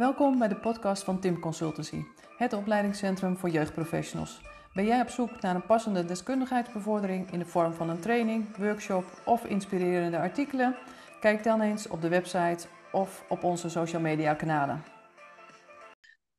[0.00, 2.04] Welkom bij de podcast van Tim Consultancy,
[2.36, 4.40] het opleidingscentrum voor jeugdprofessionals.
[4.74, 9.04] Ben jij op zoek naar een passende deskundigheidsbevordering in de vorm van een training, workshop
[9.24, 10.76] of inspirerende artikelen?
[11.20, 14.84] Kijk dan eens op de website of op onze social media kanalen.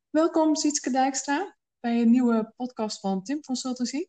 [0.10, 4.06] Welkom Sietske Dijkstra bij een nieuwe podcast van Tim Consultancy.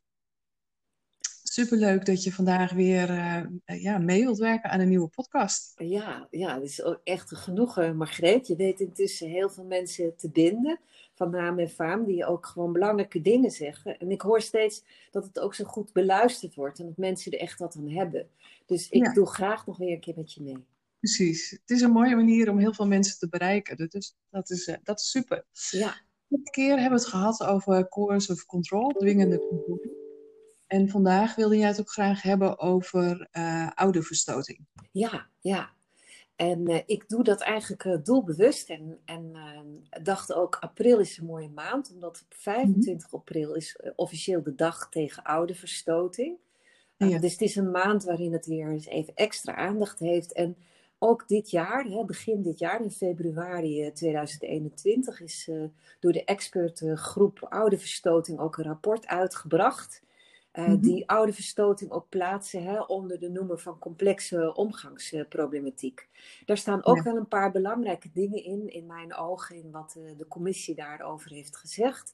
[1.53, 5.73] Superleuk dat je vandaag weer uh, ja, mee wilt werken aan een nieuwe podcast.
[5.77, 8.47] Ja, ja, het is ook echt genoegen, Margreet.
[8.47, 10.81] Je weet intussen heel veel mensen te binden,
[11.15, 13.99] van naam en faam, die ook gewoon belangrijke dingen zeggen.
[13.99, 17.39] En ik hoor steeds dat het ook zo goed beluisterd wordt en dat mensen er
[17.39, 18.29] echt wat aan hebben.
[18.67, 20.65] Dus ik doe graag nog weer een keer met je mee.
[20.99, 21.51] Precies.
[21.51, 23.77] Het is een mooie manier om heel veel mensen te bereiken.
[23.77, 25.45] Dus dat is, uh, dat is super.
[25.71, 26.01] Ja.
[26.29, 29.92] Dit keer hebben we het gehad over coerce of control, dwingende controle.
[30.73, 34.67] En vandaag wilde jij het ook graag hebben over uh, ouderverstoting.
[34.93, 35.71] Ja, ja.
[36.37, 38.71] En uh, ik doe dat eigenlijk uh, doelbewust.
[38.71, 39.33] En, en
[40.03, 41.91] dacht ook, april is een mooie maand.
[41.95, 43.19] Omdat op 25 mm -hmm.
[43.19, 46.37] april is officieel de dag tegen ouderverstoting.
[46.97, 47.19] Ja.
[47.19, 50.33] Dus het is een maand waarin het weer eens even extra aandacht heeft.
[50.33, 50.57] En
[50.99, 55.51] ook dit jaar, hè, begin dit jaar, in februari 2021, is
[56.01, 60.03] door de expertgroep Ouderverstoting ook een rapport uitgebracht
[60.53, 60.83] uh, mm -hmm.
[60.83, 66.09] Die oude verstoting ook plaatsen hè, onder de noemer van complexe omgangsproblematiek.
[66.45, 67.03] Daar staan ook ja.
[67.03, 71.31] wel een paar belangrijke dingen in, in mijn ogen, in wat uh, de commissie daarover
[71.31, 72.13] heeft gezegd.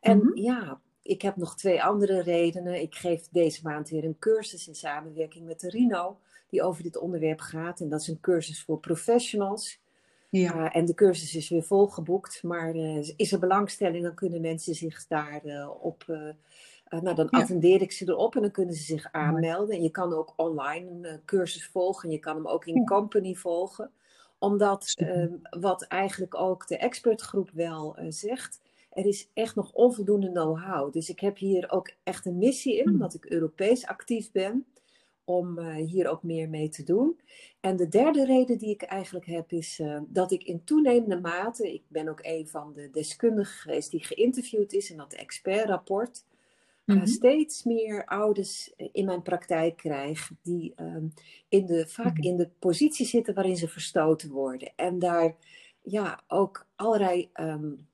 [0.00, 0.36] En mm -hmm.
[0.36, 2.80] ja, ik heb nog twee andere redenen.
[2.80, 6.96] Ik geef deze maand weer een cursus in samenwerking met de RINO, die over dit
[6.96, 7.80] onderwerp gaat.
[7.80, 9.80] En dat is een cursus voor professionals.
[10.30, 10.54] Ja.
[10.54, 12.74] Uh, en de cursus is weer volgeboekt, maar
[13.16, 16.04] is er belangstelling, dan kunnen mensen zich daar op
[16.90, 19.74] uh, nou, dan attendeer ik ze erop en dan kunnen ze zich aanmelden.
[19.74, 22.10] En je kan ook online een uh, cursus volgen.
[22.10, 23.90] Je kan hem ook in company volgen.
[24.38, 30.30] Omdat, uh, wat eigenlijk ook de expertgroep wel eh, zegt, er is echt nog onvoldoende
[30.30, 30.92] know-how.
[30.92, 34.66] Dus ik heb hier ook echt een missie in, omdat ik Europees actief ben,
[35.24, 37.20] om hier ook meer mee te doen.
[37.60, 41.82] En de derde reden die ik eigenlijk heb, is dat ik in toenemende mate, ik
[41.88, 46.24] ben ook een van de deskundigen geweest die geïnterviewd is in dat expertrapport,
[46.88, 47.06] mm -hmm.
[47.06, 51.12] steeds meer ouders in mijn praktijk krijg die um,
[51.48, 52.30] in de, vaak mm -hmm.
[52.30, 54.72] in de positie zitten waarin ze verstoten worden.
[54.76, 55.36] En daar
[55.82, 57.86] ja, ook allerlei um,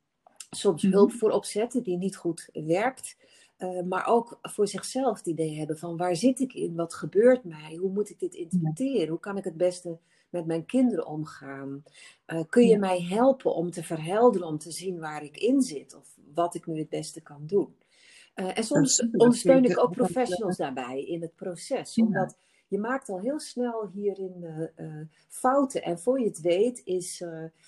[0.51, 0.99] soms mm -hmm.
[0.99, 3.17] hulp voor opzetten die niet goed werkt.
[3.59, 7.45] Uh, maar ook voor zichzelf het idee hebben van waar zit ik in, wat gebeurt
[7.45, 9.99] mij, hoe moet ik dit interpreteren, hoe kan ik het beste
[10.35, 11.83] met mijn kinderen omgaan.
[12.27, 15.95] Uh, kun je mij helpen om te verhelderen, om te zien waar ik in zit
[15.95, 17.75] of wat ik nu het beste kan doen.
[18.35, 21.95] Uh, en soms ondersteun ik ook professionals daarbij in het proces.
[21.95, 22.37] Omdat
[22.69, 25.83] je maakt al heel snel hierin uh, uh, fouten.
[25.83, 27.21] En voor je het weet is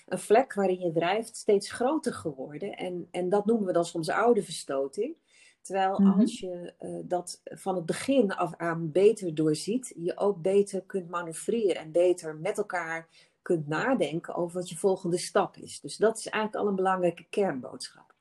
[0.07, 2.77] een vlek waarin je drijft steeds groter geworden.
[2.77, 5.17] En, en dat noemen we dan soms oude verstoting.
[5.61, 6.21] Terwijl mm -hmm.
[6.21, 6.75] als je
[7.05, 12.37] dat van het begin af aan beter doorziet, je ook beter kunt manoeuvreren en beter
[12.37, 13.09] met elkaar
[13.43, 15.81] kunt nadenken over wat je volgende stap is.
[15.81, 18.16] Dus dat is eigenlijk al een belangrijke kernboodschap.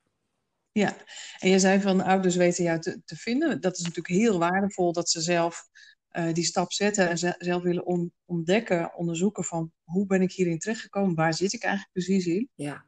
[0.76, 0.96] Ja,
[1.38, 3.60] en je zei van ouders weten jou te, te vinden.
[3.60, 5.68] Dat is natuurlijk heel waardevol dat ze zelf
[6.12, 10.32] uh, die stap zetten en ze, zelf willen on, ontdekken, onderzoeken van hoe ben ik
[10.32, 12.48] hierin terechtgekomen, waar zit ik eigenlijk precies in.
[12.54, 12.86] Ja.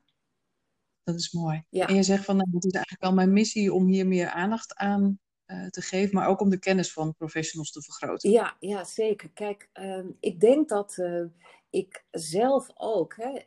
[1.03, 1.65] Dat is mooi.
[1.69, 1.87] Ja.
[1.87, 4.75] En je zegt van nou, het is eigenlijk wel mijn missie om hier meer aandacht
[4.75, 8.31] aan uh, te geven, maar ook om de kennis van professionals te vergroten.
[8.31, 9.31] Ja, ja zeker.
[9.31, 11.25] Kijk, uh, ik denk dat uh,
[11.71, 13.41] ik zelf ook, hè,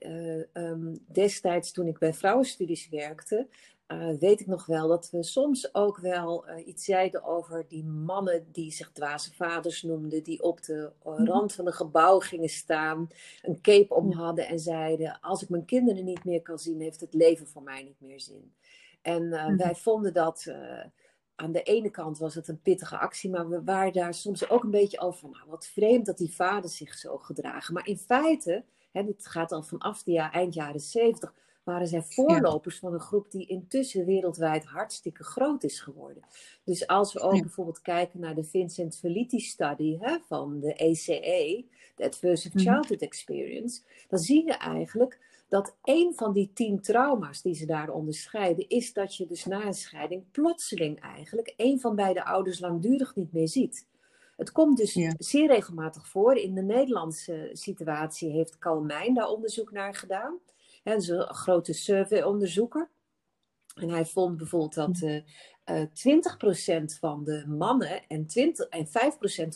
[0.54, 3.48] um, destijds toen ik bij vrouwenstudies werkte,
[3.92, 7.84] uh, weet ik nog wel dat we soms ook wel uh, iets zeiden over die
[7.84, 12.50] mannen die zich dwaze vaders noemden, die op de uh, rand van een gebouw gingen
[12.50, 13.10] staan,
[13.42, 17.02] een cape om hadden en zeiden: Als ik mijn kinderen niet meer kan zien, heeft
[17.02, 18.54] het leven voor mij niet meer zin.
[19.02, 19.58] En mm.
[19.58, 20.54] wij vonden dat.
[21.36, 24.64] aan de ene kant was het een pittige actie, maar we waren daar soms ook
[24.64, 27.74] een beetje over van, nou, wat vreemd dat die vaders zich zo gedragen.
[27.74, 31.34] Maar in feite, hè, dit gaat al vanaf de jaar, eind jaren zeventig,
[31.64, 36.24] waren zij voorlopers van een groep die intussen wereldwijd hartstikke groot is geworden.
[36.64, 37.42] Dus als we ook ja.
[37.42, 41.66] bijvoorbeeld kijken naar de Vincent Felitti study hè, van de ECE,
[41.96, 42.64] de Adversive mm.
[42.64, 47.90] Childhood Experience, dan zie je eigenlijk dat een van die tien trauma's die ze daar
[47.90, 53.16] onderscheiden, is dat je dus na een scheiding plotseling eigenlijk een van beide ouders langdurig
[53.16, 53.88] niet meer ziet.
[54.38, 55.14] Het komt dus ja.
[55.18, 56.36] zeer regelmatig voor.
[56.36, 60.40] In de Nederlandse situatie heeft Kalmijn daar onderzoek naar gedaan.
[60.84, 62.90] Hè, dat is een grote survey-onderzoeker.
[63.76, 65.22] En hij vond bijvoorbeeld dat uh,
[65.66, 68.90] uh, 20% van de mannen en, 20, en 5%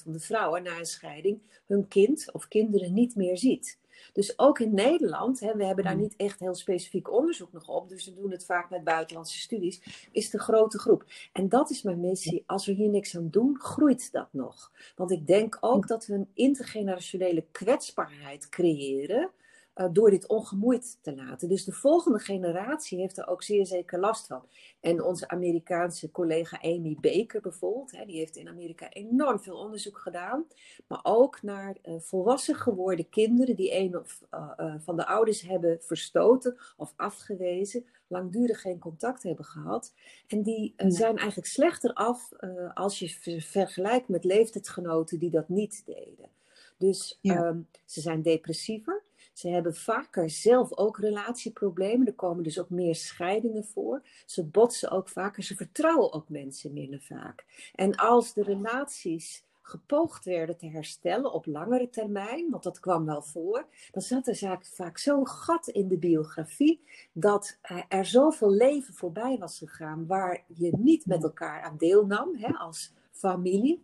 [0.04, 3.80] van de vrouwen na een scheiding hun kind of kinderen niet meer ziet.
[4.14, 6.02] Dus ook in Nederland, hè, we hebben daar mm.
[6.02, 10.08] niet echt heel specifiek onderzoek nog op, dus we doen het vaak met buitenlandse studies,
[10.12, 11.06] is de grote groep.
[11.34, 12.44] En dat is mijn missie.
[12.46, 14.72] Als we hier niks aan doen, groeit dat nog.
[14.96, 19.32] Want ik denk ook dat we een intergenerationele kwetsbaarheid creëren
[19.76, 21.50] uh, door dit ongemoeid te laten.
[21.50, 24.48] Dus de volgende generatie heeft er ook zeer zeker last van.
[24.80, 29.98] En onze Amerikaanse collega Amy Baker bijvoorbeeld, hè, die heeft in Amerika enorm veel onderzoek
[29.98, 30.46] gedaan.
[30.88, 35.78] Maar ook naar uh, volwassen geworden kinderen die een of uh, van de ouders hebben
[35.82, 39.94] verstoten of afgewezen, langdurig geen contact hebben gehad.
[40.28, 42.30] En die zijn eigenlijk slechter af
[42.74, 46.30] als je vergelijkt met leeftijdsgenoten die dat niet deden.
[46.78, 47.48] Dus ja.
[47.48, 49.04] um, ze zijn depressiever.
[49.36, 52.08] Ze hebben vaker zelf ook relatieproblemen.
[52.08, 54.02] Er komen dus ook meer scheidingen voor.
[54.26, 55.44] Ze botsen ook vaker.
[55.44, 57.46] Ze vertrouwen ook mensen minder vaak.
[57.76, 63.22] En als de relaties gepoogd werden te herstellen op langere termijn, want dat kwam wel
[63.22, 69.38] voor, dan zat er vaak zo'n gat in de biografie dat er zoveel leven voorbij
[69.38, 73.84] was gegaan waar je niet met elkaar aan deelnam hè, als familie.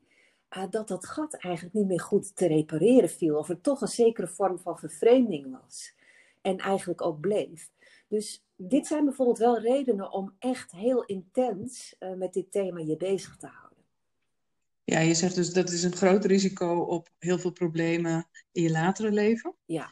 [0.57, 3.37] Uh, dat dat gat eigenlijk niet meer goed te repareren viel.
[3.37, 5.95] Of er toch een zekere vorm van vervreemding was.
[6.41, 7.69] En eigenlijk ook bleef.
[8.07, 12.97] Dus dit zijn bijvoorbeeld wel redenen om echt heel intens uh, met dit thema je
[12.97, 13.77] bezig te houden.
[14.83, 18.71] Ja, je zegt dus dat is een groot risico op heel veel problemen in je
[18.71, 19.55] latere leven.
[19.65, 19.89] Ja.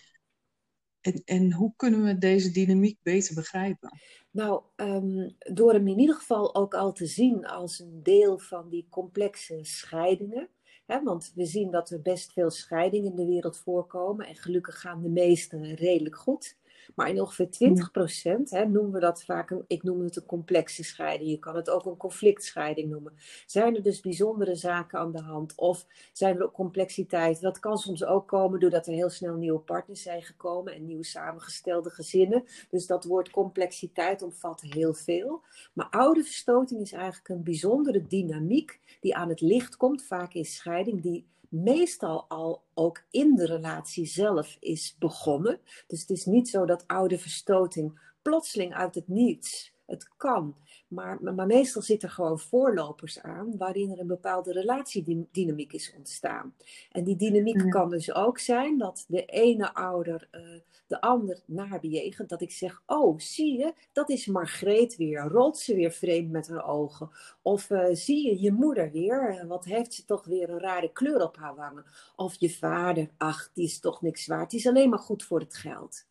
[1.02, 4.00] En, en hoe kunnen we deze dynamiek beter begrijpen?
[4.32, 8.70] Nou, um, door hem in ieder geval ook al te zien als een deel van
[8.70, 10.50] die complexe scheidingen.
[10.86, 14.28] Hè, want we zien dat er best veel scheidingen in de wereld voorkomen.
[14.28, 16.58] En gelukkig gaan de meeste redelijk goed.
[16.96, 20.26] Maar in ongeveer 20 procent hè, noemen we dat vaak, een, ik noem het een
[20.26, 21.30] complexe scheiding.
[21.30, 23.14] Je kan het ook een conflictscheiding noemen.
[23.46, 25.54] Zijn er dus bijzondere zaken aan de hand?
[25.56, 27.42] Of zijn er ook complexiteit?
[27.42, 31.06] Dat kan soms ook komen doordat er heel snel nieuwe partners zijn gekomen en nieuwe
[31.06, 32.44] samengestelde gezinnen.
[32.70, 35.42] Dus dat woord complexiteit omvat heel veel.
[35.74, 40.46] Maar oude verstoting is eigenlijk een bijzondere dynamiek die aan het licht komt, vaak in
[40.46, 45.60] scheiding, die meestal al ook in de relatie zelf is begonnen.
[45.88, 49.74] Dus het is niet zo dat oude verstoting plotseling uit het niets.
[49.90, 50.56] Het kan,
[50.88, 56.54] maar, maar meestal zitten er gewoon voorlopers aan waarin er een bepaalde relatiedynamiek is ontstaan.
[56.92, 60.42] En die dynamiek kan dus ook zijn dat de ene ouder uh,
[60.88, 62.30] de ander nabejegent.
[62.30, 65.22] Dat ik zeg, oh zie je, dat is Margreet weer.
[65.22, 67.10] Rolt ze weer vreemd met haar ogen.
[67.42, 71.24] Of uh, zie je je moeder weer, wat heeft ze toch weer een rare kleur
[71.24, 71.86] op haar wangen.
[72.16, 75.40] Of je vader, ach die is toch niks waard, die is alleen maar goed voor
[75.40, 76.08] het geld.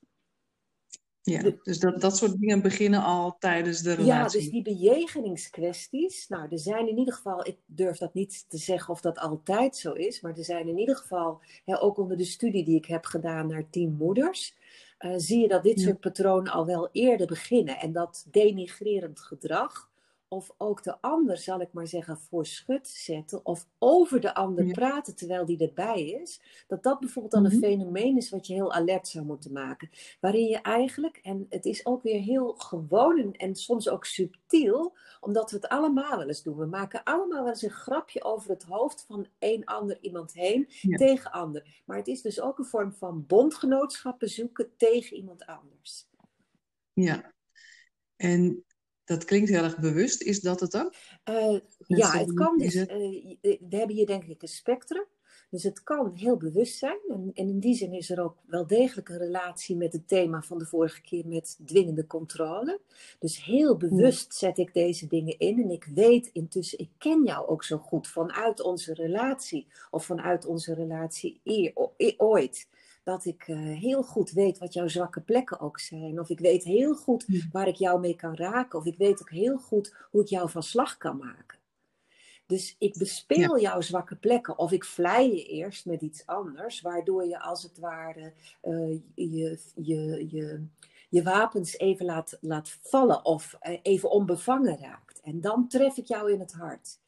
[1.29, 4.41] Ja, dus dat, dat soort dingen beginnen al tijdens de relatie.
[4.41, 6.29] Ja, dus die bejegeningskwesties.
[6.29, 9.77] Nou, er zijn in ieder geval, ik durf dat niet te zeggen of dat altijd
[9.77, 12.87] zo is, maar er zijn in ieder geval, hè, ook onder de studie die ik
[12.87, 14.57] heb gedaan naar tien moeders,
[14.99, 17.79] uh, zie je dat dit soort patronen al wel eerder beginnen.
[17.79, 19.88] En dat denigrerend gedrag,
[20.29, 24.67] of ook de ander, zal ik maar zeggen, voor schut zetten of over de ander
[24.73, 27.67] praten terwijl die erbij is, dat dat bijvoorbeeld dan een mhm.
[27.67, 29.91] fenomeen is wat je heel alert zou moeten maken.
[30.21, 35.51] Waarin je eigenlijk, en het is ook weer heel gewoon en, soms ook subtiel, omdat
[35.51, 36.57] we het allemaal wel eens doen.
[36.57, 40.69] We maken allemaal wel eens een grapje over het hoofd van een ander iemand heen
[40.91, 41.83] tegen ander.
[41.85, 46.07] Maar het is dus ook een vorm van bondgenootschappen zoeken tegen iemand anders.
[46.93, 47.33] Ja,
[48.17, 48.65] en
[49.09, 50.23] dat klinkt heel erg bewust.
[50.23, 50.93] Is dat het dan?
[51.31, 52.75] Uh, ja, het kan dus.
[52.75, 52.87] Uh,
[53.41, 55.05] we hebben hier denk ik een spectrum.
[55.51, 56.99] Dus het kan heel bewust zijn.
[57.09, 60.43] En, en, in die zin is er ook wel degelijk een relatie met het thema
[60.43, 62.81] van de vorige keer met dwingende controle.
[63.19, 65.63] Dus heel bewust zet ik deze dingen in.
[65.63, 69.67] En ik weet intussen, ik ken jou ook zo goed vanuit onze relatie.
[69.91, 71.41] Of vanuit onze relatie
[72.17, 72.69] ooit
[73.09, 76.21] dat ik uh, heel goed weet wat jouw zwakke plekken ook zijn.
[76.21, 78.79] Of ik weet heel goed waar ik jou mee kan raken.
[78.79, 81.59] Of ik weet ook heel goed hoe ik jou van slag kan maken.
[82.47, 84.59] Dus ik bespeel jouw zwakke plekken.
[84.59, 86.81] Of ik vlei je eerst met iets anders.
[86.81, 90.67] Waardoor je als het ware uh, je, je, je,
[91.09, 93.25] je wapens even laat, laat vallen.
[93.25, 95.21] Of uh, even onbevangen raakt.
[95.21, 96.99] En dan tref ik jou in het hart.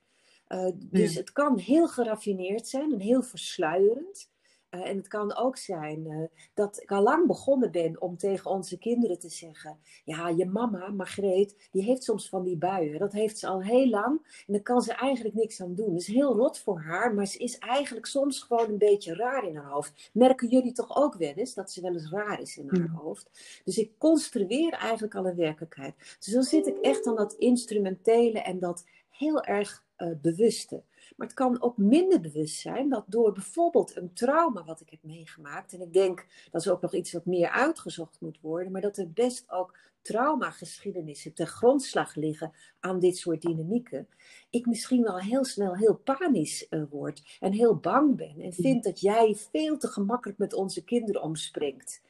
[0.77, 4.29] dus het kan heel geraffineerd zijn en heel versluierend.
[4.71, 8.51] Uh, en het kan ook zijn uh, dat ik al lang begonnen ben om tegen
[8.51, 12.99] onze kinderen te zeggen: Ja, je mama, Margreet, die heeft soms van die buien.
[12.99, 15.93] Dat heeft ze al heel lang en daar kan ze eigenlijk niks aan doen.
[15.93, 19.49] Het is heel rot voor haar, maar ze is eigenlijk soms gewoon een beetje raar
[19.49, 20.11] in haar hoofd.
[20.13, 22.95] Merken jullie toch ook wel eens dat ze wel eens raar is in haar mm.
[22.95, 23.31] hoofd?
[23.65, 25.95] Dus ik construeer eigenlijk al een werkelijkheid.
[25.97, 30.83] Dus dan zit ik echt aan dat instrumentele en dat heel erg uh, bewuste.
[31.17, 35.03] Maar het kan ook minder bewust zijn dat door bijvoorbeeld een trauma wat ik heb
[35.03, 38.81] meegemaakt, en ik denk dat is ook nog iets wat meer uitgezocht moet worden, maar
[38.81, 44.09] dat er best ook traumageschiedenissen ten grondslag liggen aan dit soort dynamieken,
[44.51, 48.85] ik misschien wel heel snel heel panisch uh, word en heel bang ben en vind
[48.85, 52.01] dat jij veel te gemakkelijk met onze kinderen omspringt.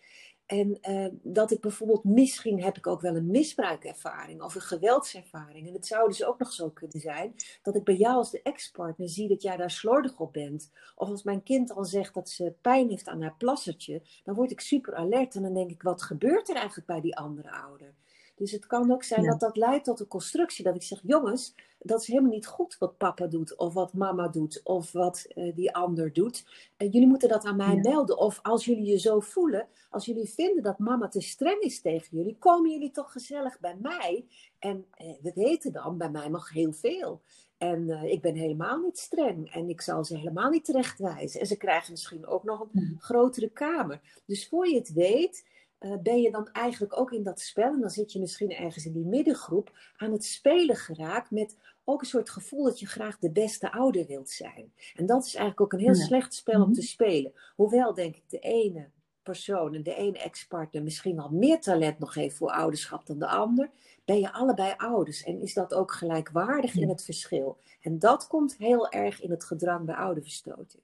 [0.50, 5.68] En uh, dat ik bijvoorbeeld, misschien heb ik ook wel een misbruikervaring of een geweldservaring.
[5.68, 8.42] En het zou dus ook nog zo kunnen zijn dat ik bij jou als de
[8.42, 10.70] ex-partner zie dat jij daar slordig op bent.
[10.96, 14.50] Of als mijn kind al zegt dat ze pijn heeft aan haar plassertje, dan word
[14.50, 17.94] ik super alert en dan denk ik, wat gebeurt er eigenlijk bij die andere ouder?
[18.40, 20.64] Dus het kan ook zijn dat dat leidt tot een constructie.
[20.64, 24.28] Dat ik zeg, jongens, dat is helemaal niet goed wat papa doet, of wat mama
[24.28, 26.44] doet, of wat uh, die ander doet.
[26.78, 28.18] Uh, jullie moeten dat aan mij melden.
[28.18, 32.16] Of als jullie je zo voelen, als jullie vinden dat mama te streng is tegen
[32.16, 34.26] jullie, komen jullie toch gezellig bij mij.
[34.58, 37.20] En uh, we weten dan, bij mij mag heel veel.
[37.58, 39.52] En ik ben helemaal niet streng.
[39.52, 41.40] En ik zal ze helemaal niet terechtwijzen.
[41.40, 44.00] En ze krijgen misschien ook nog een grotere kamer.
[44.26, 45.44] Dus voor je het weet,
[45.80, 48.86] uh, ben je dan eigenlijk ook in dat spel, en dan zit je misschien ergens
[48.86, 53.18] in die middengroep, aan het spelen geraakt met ook een soort gevoel dat je graag
[53.18, 54.72] de beste ouder wilt zijn.
[54.94, 56.88] En dat is eigenlijk ook een heel slecht spel om te mhm.
[56.88, 57.32] spelen.
[57.56, 58.90] Hoewel, denk ik, de ene
[59.22, 63.28] persoon en de ene ex-partner misschien al meer talent nog heeft voor ouderschap dan de
[63.28, 63.70] ander,
[64.04, 67.58] ben je allebei ouders en is dat ook gelijkwaardig in het verschil.
[67.80, 70.82] En dat komt heel erg in het gedrang bij ouderverstoting.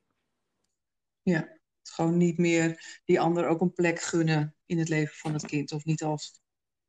[1.23, 1.56] Ja,
[1.91, 5.73] gewoon niet meer die ander ook een plek gunnen in het leven van het kind.
[5.73, 6.41] Of niet als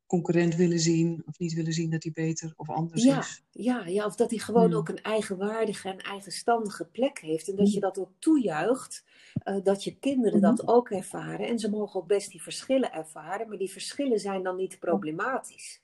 [0.08, 1.22] concurrent willen zien.
[1.26, 3.42] Of niet willen zien dat hij beter of anders ja, is.
[3.50, 4.74] Ja, ja, of dat hij gewoon hmm.
[4.74, 7.48] ook een eigenwaardige en eigenstandige plek heeft.
[7.48, 9.04] En dat je dat ook toejuicht.
[9.44, 10.70] Uh, dat je kinderen dat mhm.
[10.70, 11.46] ook ervaren.
[11.46, 13.48] En ze mogen ook best die verschillen ervaren.
[13.48, 15.82] Maar die verschillen zijn dan niet problematisch.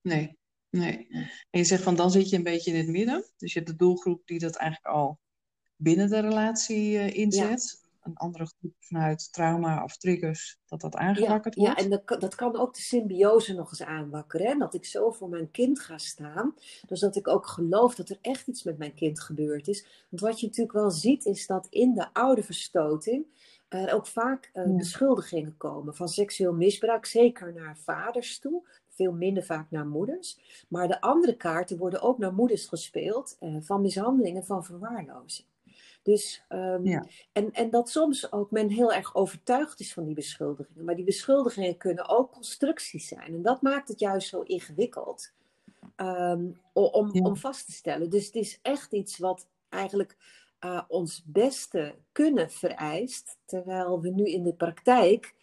[0.00, 0.38] Nee,
[0.70, 1.06] nee.
[1.50, 3.24] En je zegt van dan zit je een beetje in het midden.
[3.36, 5.20] Dus je hebt de doelgroep die dat eigenlijk al
[5.76, 7.84] binnen de relatie uh, inzet.
[8.02, 11.78] Een andere groep vanuit trauma of triggers, dat dat aangewakkerd ja, wordt.
[11.78, 14.46] Ja, en dat, dat kan ook de symbiose nog eens aanwakkeren.
[14.46, 14.58] Hè?
[14.58, 16.54] Dat ik zo voor mijn kind ga staan.
[16.86, 19.86] Dus dat ik ook geloof dat er echt iets met mijn kind gebeurd is.
[20.08, 23.26] Want wat je natuurlijk wel ziet, is dat in de oude verstoting
[23.68, 28.62] er ook vaak uh, beschuldigingen komen van seksueel misbruik, zeker naar vaders toe
[28.96, 30.38] veel minder vaak naar moeders.
[30.68, 35.48] Maar de andere kaarten worden ook naar moeders gespeeld uh, van mishandelingen, van verwaarlozing.
[36.06, 37.06] Dus, um, ja.
[37.32, 40.84] en, en dat soms ook men heel erg overtuigd is van die beschuldigingen.
[40.84, 43.34] Maar die beschuldigingen kunnen ook constructies zijn.
[43.34, 45.32] En dat maakt het juist zo ingewikkeld
[45.96, 47.22] um, om, ja.
[47.22, 48.10] om vast te stellen.
[48.10, 50.16] Dus het is echt iets wat eigenlijk
[50.64, 53.38] uh, ons beste kunnen vereist.
[53.44, 55.34] Terwijl we nu in de praktijk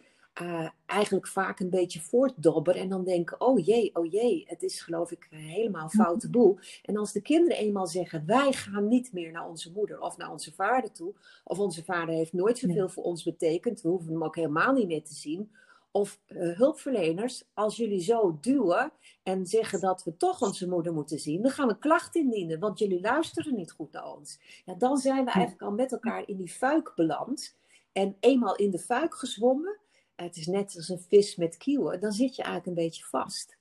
[0.42, 4.80] uh, eigenlijk vaak een beetje voortdobberen en dan denken, oh jee, oh jee, het is
[4.80, 6.58] geloof ik helemaal foute boel.
[6.82, 10.30] En als de kinderen eenmaal zeggen, wij gaan niet meer naar onze moeder of naar
[10.30, 11.14] onze vader toe,
[11.44, 14.86] of onze vader heeft nooit zoveel voor ons betekend, we hoeven hem ook helemaal niet
[14.86, 15.50] meer te zien.
[15.90, 21.18] Of uh, hulpverleners, als jullie zo duwen en zeggen dat we toch onze moeder moeten
[21.18, 24.38] zien, dan gaan we klacht indienen, want jullie luisteren niet goed naar ons.
[24.64, 27.56] Ja, dan zijn we eigenlijk al met elkaar in die fuik beland.
[27.92, 29.78] En eenmaal in de fuik gezwommen,
[30.16, 33.56] het is net als een vis met kieuwen, dan zit je eigenlijk een beetje vast.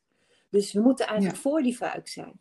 [0.50, 2.40] Dus we moeten eigenlijk voor die fuik zijn.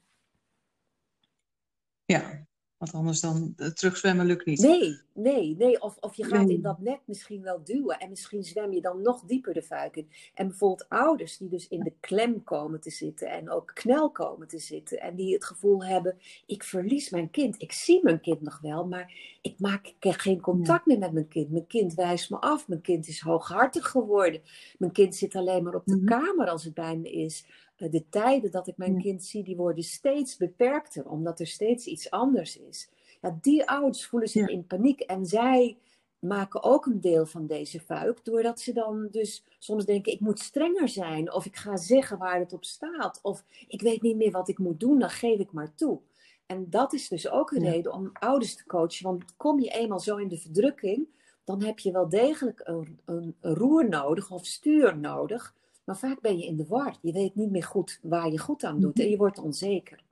[2.05, 2.47] Ja,
[2.83, 4.61] want anders dan uh, terugzwemmen lukt niet.
[4.61, 5.83] Nee, nee, nee.
[5.83, 7.99] Of, of je gaat in dat net misschien wel duwen.
[7.99, 10.09] En misschien zwem je dan nog dieper de fuik in.
[10.35, 13.31] En bijvoorbeeld ouders die dus in de klem komen te zitten.
[13.31, 15.01] En ook knel komen te zitten.
[15.01, 17.63] En die het gevoel hebben, ik verlies mijn kind.
[17.63, 19.13] Ik zie mijn kind nog wel, maar
[19.43, 21.51] ik maak geen contact meer met mijn kind.
[21.51, 22.69] Mijn kind wijst me af.
[22.69, 24.43] Mijn kind is hooghartig geworden.
[24.79, 26.07] Mijn kind zit alleen maar op de mhm.
[26.07, 27.47] kamer als het bij me is.
[27.83, 31.87] Eh, de tijden dat ik mijn kind zie, die worden steeds beperkter, omdat er steeds
[31.87, 32.89] iets anders is.
[33.21, 35.77] Ja, die ouders voelen zich in paniek en zij
[36.19, 40.39] maken ook een deel van deze fuik, doordat ze dan dus soms denken, ik moet
[40.39, 44.31] strenger zijn, of ik ga zeggen waar het op staat, of ik weet niet meer
[44.31, 46.01] wat ik moet doen, dan geef ik maar toe.
[46.47, 50.01] En dat is dus ook een reden om ouders te coachen, want kom je eenmaal
[50.01, 51.07] zo in de verdrukking,
[51.45, 56.21] dan heb je wel degelijk een, een, een roer nodig of stuur nodig, maar vaak
[56.21, 56.99] ben je in de war.
[57.03, 60.05] Je weet niet meer goed waar je goed aan doet en je wordt onzeker.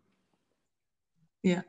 [1.41, 1.65] Ja,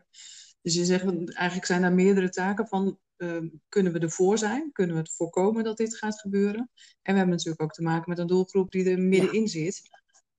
[0.62, 1.04] dus je zegt
[1.34, 4.72] eigenlijk zijn er meerdere taken van uh, kunnen we ervoor zijn?
[4.72, 6.70] Kunnen we het voorkomen dat dit gaat gebeuren?
[7.02, 9.82] En we hebben natuurlijk ook te maken met een doelgroep die er middenin zit.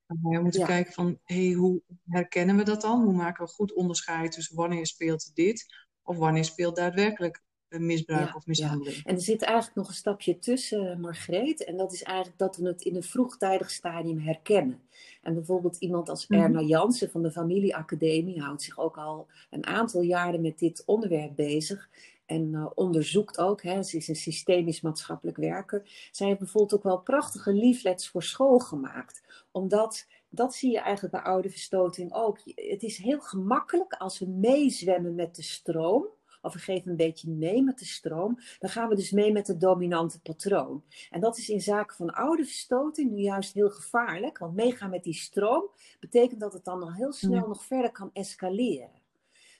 [0.06, 3.02] We moeten kijken van hey, hoe herkennen we dat dan?
[3.02, 5.66] Hoe maken we goed onderscheid tussen wanneer speelt dit
[6.02, 7.42] of wanneer speelt daadwerkelijk
[7.78, 9.04] misbruik of mishandeling.
[9.04, 11.64] En er zit eigenlijk nog een stapje tussen, Margreet.
[11.64, 14.80] En dat is eigenlijk dat we het in een vroegtijdig stadium herkennen.
[15.22, 16.40] En bijvoorbeeld iemand als mhm.
[16.40, 21.36] Erna Jansen van de Familieacademie houdt zich ook al een aantal jaren met dit onderwerp
[21.36, 21.88] bezig.
[22.26, 26.08] En uh, onderzoekt ook, hè, ze is een systemisch maatschappelijk werker.
[26.10, 29.22] Zij heeft bijvoorbeeld ook wel prachtige leaflets voor school gemaakt.
[29.50, 32.38] Omdat, dat zie je eigenlijk bij oude verstoting ook.
[32.44, 36.06] Het is heel gemakkelijk als we meezwemmen met de stroom
[36.42, 39.46] of we geven een beetje mee met de stroom, dan gaan we dus mee met
[39.46, 40.82] het dominante patroon.
[41.10, 45.04] En dat is in zaken van oude verstoting nu juist heel gevaarlijk, want meegaan met
[45.04, 45.70] die stroom
[46.00, 49.00] betekent dat het dan nog heel snel nog verder kan escaleren.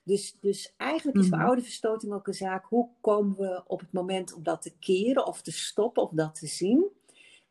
[0.05, 1.47] Dus, dus eigenlijk is bij mhm.
[1.47, 5.27] oude verstoting ook een zaak, hoe komen we op het moment om dat te keren
[5.27, 6.91] of te stoppen of dat te zien?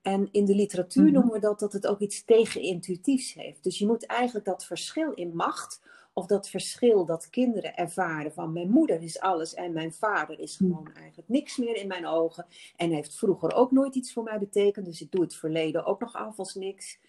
[0.01, 1.13] En in de literatuur mhm.
[1.13, 3.63] noemen we dat dat het ook iets tegenintuïtiefs heeft.
[3.63, 5.81] Dus je moet eigenlijk dat verschil in macht
[6.13, 10.57] of dat verschil dat kinderen ervaren van mijn moeder is alles en mijn vader is
[10.57, 10.63] hm.
[10.63, 12.45] gewoon eigenlijk niks meer in mijn ogen.
[12.75, 15.99] En heeft vroeger ook nooit iets voor mij betekend, dus ik doe het verleden ook
[15.99, 16.99] nog af als niks.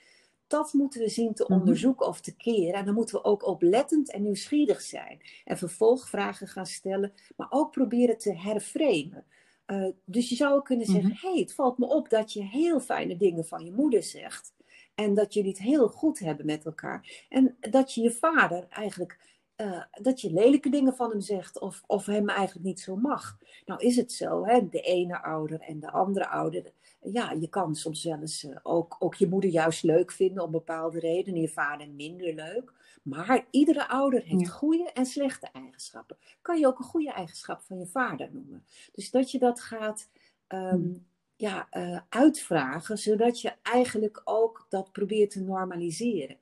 [0.46, 1.52] Dat moeten we zien te mhm.
[1.52, 2.74] onderzoeken of te keren.
[2.74, 5.20] En dan moeten we ook oplettend en nieuwsgierig zijn.
[5.44, 9.24] En vervolgvragen gaan stellen, maar ook proberen te herframen.
[9.66, 11.26] Uh, dus je zou kunnen zeggen: hé, mhm.
[11.26, 14.52] hey, het valt me op dat je heel fijne dingen van je moeder zegt.
[14.94, 17.26] En dat jullie het heel goed hebben met elkaar.
[17.28, 19.18] En dat je je vader eigenlijk,
[19.56, 23.38] uh, dat je lelijke dingen van hem zegt of, of hem eigenlijk niet zo mag.
[23.66, 24.68] Nou is het zo, hè?
[24.68, 26.72] de ene ouder en de andere ouder.
[27.00, 30.50] Ja, je kan soms wel eens uh, ook, ook je moeder juist leuk vinden om
[30.50, 32.72] bepaalde redenen, je vader minder leuk.
[33.02, 36.16] Maar iedere ouder heeft goede en slechte eigenschappen.
[36.42, 38.64] Kan je ook een goede eigenschap van je vader noemen.
[38.92, 40.08] Dus dat je dat gaat
[40.48, 41.06] um,
[41.42, 46.36] ja, uh, uitvragen, zodat je eigenlijk ook dat probeert te normaliseren.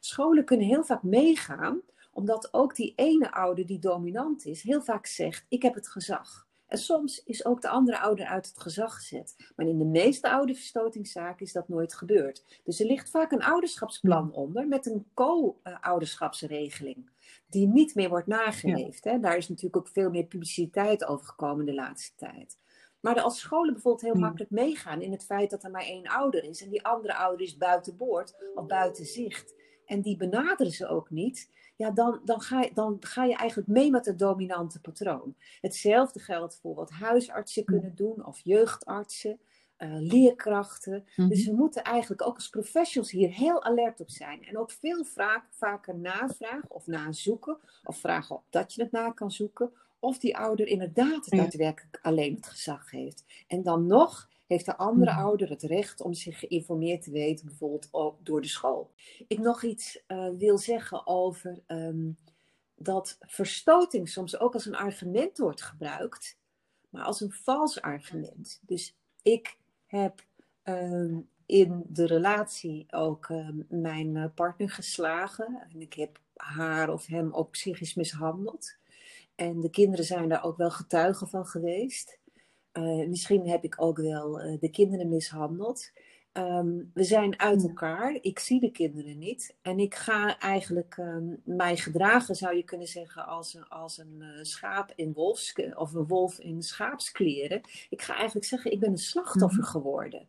[0.00, 1.80] Scholen kunnen heel vaak meegaan,
[2.12, 6.46] omdat ook die ene ouder die dominant is, heel vaak zegt: Ik heb het gezag.
[6.66, 9.52] En soms is ook de andere ouder uit het gezag gezet.
[9.56, 12.60] Maar in de meeste oude verstotingszaken is dat nooit gebeurd.
[12.64, 17.10] Dus er ligt vaak een ouderschapsplan onder met een co-ouderschapsregeling.
[17.46, 19.04] Die niet meer wordt nageleefd.
[19.04, 19.18] Hè?
[19.18, 22.60] Daar is natuurlijk ook veel meer publiciteit over gekomen de laatste tijd.
[23.02, 24.22] Maar als scholen bijvoorbeeld heel hmm.
[24.22, 27.46] makkelijk meegaan in het feit dat er maar één ouder is en die andere ouder
[27.46, 29.54] is buiten boord of buiten zicht
[29.86, 33.68] en die benaderen ze ook niet, ja, dan, dan, ga je, dan ga je eigenlijk
[33.68, 35.34] mee met het dominante patroon.
[35.60, 37.74] Hetzelfde geldt voor wat huisartsen hmm.
[37.74, 39.40] kunnen doen of jeugdartsen.
[39.78, 41.04] Uh, leerkrachten.
[41.14, 41.28] Hmm.
[41.28, 44.44] Dus we moeten eigenlijk ook als professionals hier heel alert op zijn.
[44.44, 47.58] En ook veel vaak, vaker navragen of nazoeken.
[47.84, 52.34] Of vragen of dat je het na kan zoeken of die ouder inderdaad daadwerkelijk alleen
[52.34, 53.24] het gezag heeft.
[53.46, 57.88] En dan nog heeft de andere ouder het recht om zich geïnformeerd te weten, bijvoorbeeld
[57.90, 58.90] ook door de school.
[59.26, 62.16] Ik nog iets uh, wil zeggen over um,
[62.74, 66.38] dat verstoting soms ook als een argument wordt gebruikt,
[66.88, 68.60] maar als een vals argument.
[68.62, 70.24] Dus ik heb
[70.64, 77.06] um, in de relatie ook um, mijn eh, partner geslagen en ik heb haar of
[77.06, 78.80] hem ook psychisch mishandeld.
[79.42, 82.18] En de kinderen zijn daar ook wel getuigen van geweest.
[82.72, 85.90] Uh, misschien heb ik ook wel uh, de kinderen mishandeld.
[86.32, 88.18] Um, we zijn uit elkaar.
[88.20, 89.54] Ik zie de kinderen niet.
[89.62, 94.16] En ik ga eigenlijk um, mij gedragen, zou je kunnen zeggen, als een, als een
[94.18, 97.60] uh, schaap in wolfs, of een wolf in schaapskleren.
[97.90, 99.70] Ik ga eigenlijk zeggen, ik ben een slachtoffer mhm.
[99.70, 100.28] geworden.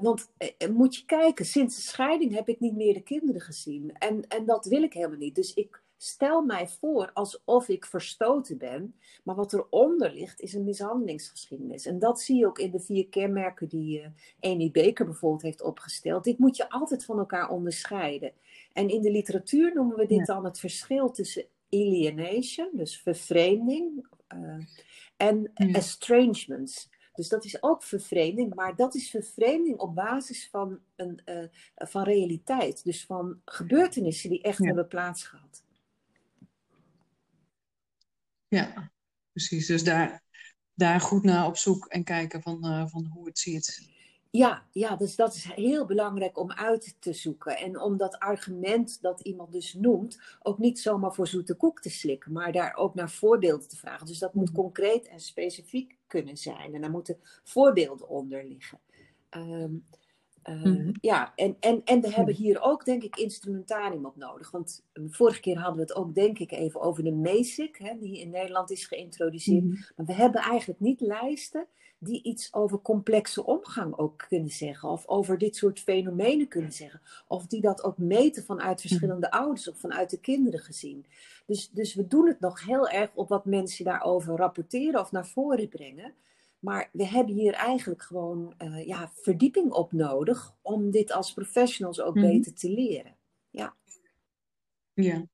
[0.00, 0.30] want
[0.72, 3.92] moet je kijken, sinds de scheiding heb ik niet meer de kinderen gezien.
[3.92, 5.34] En, en dat wil ik helemaal niet.
[5.34, 8.94] Dus ik stel mij voor alsof ik verstoten ben.
[9.24, 11.86] Maar wat eronder ligt is een mishandelingsgeschiedenis.
[11.86, 14.06] En dat zie je ook in de vier kenmerken die uh,
[14.52, 16.24] Amy Baker bijvoorbeeld heeft opgesteld.
[16.24, 18.32] Dit moet je altijd van elkaar onderscheiden.
[18.72, 24.64] En in de literatuur noemen we dit dan het verschil tussen alienation, dus vervreemding, uh,
[25.16, 25.72] en ja.
[25.72, 26.88] estrangements.
[27.14, 32.02] Dus dat is ook vervreemding, maar dat is vervreemding op basis van, een, uh, van
[32.02, 32.84] realiteit.
[32.84, 35.66] Dus van gebeurtenissen die echt hebben plaatsgehad.
[38.48, 38.92] Ja,
[39.32, 39.66] precies.
[39.66, 40.22] Dus daar,
[40.74, 43.96] daar goed naar op zoek en kijken van, uh, van hoe het ziet.
[44.30, 47.56] Ja, ja, dus dat is heel belangrijk om uit te zoeken.
[47.56, 51.90] En om dat argument dat iemand dus noemt, ook niet zomaar voor zoete koek te
[51.90, 54.06] slikken, maar daar ook naar voorbeelden te vragen.
[54.06, 54.56] Dus dat moet mhm.
[54.56, 56.74] concreet en specifiek kunnen zijn.
[56.74, 58.80] En daar moeten voorbeelden onder liggen.
[59.30, 59.86] Um,
[60.44, 64.50] uh, Ja, en, en, en we hebben hier ook, denk ik, instrumentarium op nodig.
[64.50, 67.98] Want eh, vorige keer hadden we het ook, denk ik, even over de MESIC, hè,
[67.98, 69.64] die in Nederland is geïntroduceerd.
[69.64, 69.80] Mhm.
[69.96, 71.66] Maar we hebben eigenlijk niet lijsten
[71.98, 77.00] die iets over complexe omgang ook kunnen zeggen, of over dit soort fenomenen kunnen zeggen,
[77.26, 81.06] of die dat ook meten vanuit verschillende ouders of vanuit de kinderen gezien.
[81.46, 85.26] Dus, dus we doen het nog heel erg op wat mensen daarover rapporteren of naar
[85.26, 86.14] voren brengen.
[86.58, 92.00] Maar we hebben hier eigenlijk gewoon uh, ja, verdieping op nodig om dit als professionals
[92.00, 92.26] ook Mhm.
[92.26, 93.16] beter te leren.
[93.50, 93.74] Ja.
[94.92, 95.26] Ja,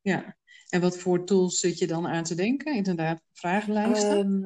[0.00, 0.36] ja.
[0.68, 2.74] En wat voor tools zit je dan aan te denken?
[2.74, 4.18] Inderdaad, vragenlijsten?
[4.18, 4.40] Ehm,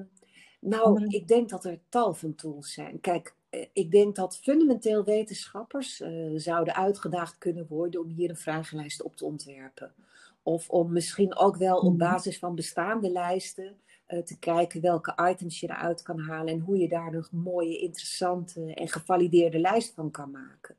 [0.61, 1.07] nou, Andere?
[1.09, 3.01] ik denk dat er tal van tools zijn.
[3.01, 8.37] Kijk, eh, ik denk dat fundamenteel wetenschappers eh, zouden uitgedaagd kunnen worden om hier een
[8.37, 9.95] vragenlijst op te ontwerpen.
[10.43, 11.97] Of om misschien ook wel op Mhm.
[11.97, 13.73] basis van bestaande lijsten eh,
[14.07, 18.75] te kijken welke items je eruit kan halen en hoe je daar een mooie, interessante
[18.75, 20.77] en gevalideerde lijst van kan maken.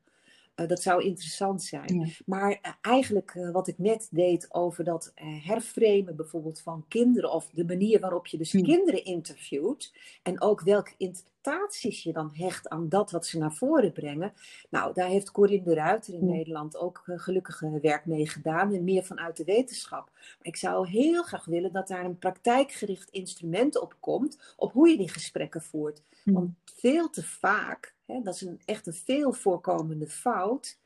[0.55, 1.99] Eh, dat zou interessant zijn.
[1.99, 2.07] Ja.
[2.25, 7.31] Maar eh, eigenlijk eh, wat ik net deed over dat eh, herframen bijvoorbeeld van kinderen
[7.31, 8.61] of de manier waarop je dus Ja.
[8.61, 10.93] kinderen interviewt en ook welke
[11.43, 14.33] interpretaties je dan hecht aan dat wat ze naar voren brengen.
[14.69, 16.25] Nou, daar heeft Corinne de Ruiter in.
[16.25, 20.09] Nederland ook eh, gelukkig eh, werk mee gedaan en meer vanuit de wetenschap.
[20.13, 24.89] Maar ik zou heel graag willen dat daar een praktijkgericht instrument op komt op hoe
[24.89, 26.01] je die gesprekken voert.
[26.23, 26.35] Mhm.
[26.35, 30.77] Want veel te vaak, hè, dat is een, echt een veel voorkomende fout,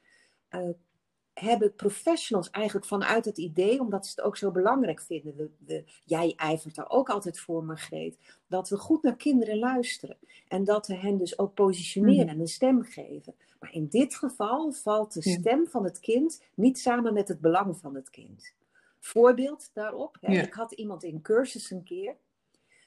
[0.50, 0.70] eh,
[1.34, 5.56] hebben professionals eigenlijk vanuit het idee, omdat ze het ook zo belangrijk vinden,
[6.06, 8.18] jij ijvert daar ook altijd voor, Margreet,
[8.48, 10.18] dat we goed naar kinderen luisteren
[10.48, 12.34] en dat we hen dus ook positioneren Mhm.
[12.36, 13.36] en een stem geven.
[13.60, 17.78] Maar in dit geval valt de stem van het kind niet samen met het belang
[17.78, 18.54] van het kind.
[19.00, 20.42] Voorbeeld daarop, hè, Ja.
[20.42, 22.16] ik had iemand in cursus een keer,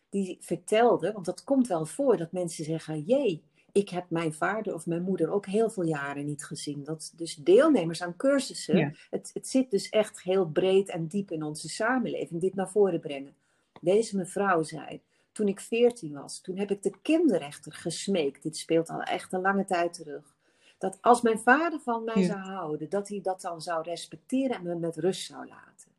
[0.08, 3.42] die vertelde, want dat komt wel voor, dat mensen zeggen, jee,
[3.74, 6.84] ik heb mijn vader of mijn moeder ook heel veel jaren niet gezien.
[6.84, 8.92] Dat dus deelnemers aan cursussen, Ja.
[9.10, 13.00] het, het zit dus echt heel breed en diep in onze samenleving, dit naar voren
[13.00, 13.34] brengen.
[13.80, 15.00] Deze mevrouw zei,
[15.32, 18.42] toen ik veertien was, toen heb ik de kinderrechter gesmeekt.
[18.42, 20.34] Dit speelt al echt een lange tijd terug.
[20.78, 22.26] Dat als mijn vader van mij Ja.
[22.26, 25.90] zou houden, dat hij dat dan zou respecteren en me met rust zou laten.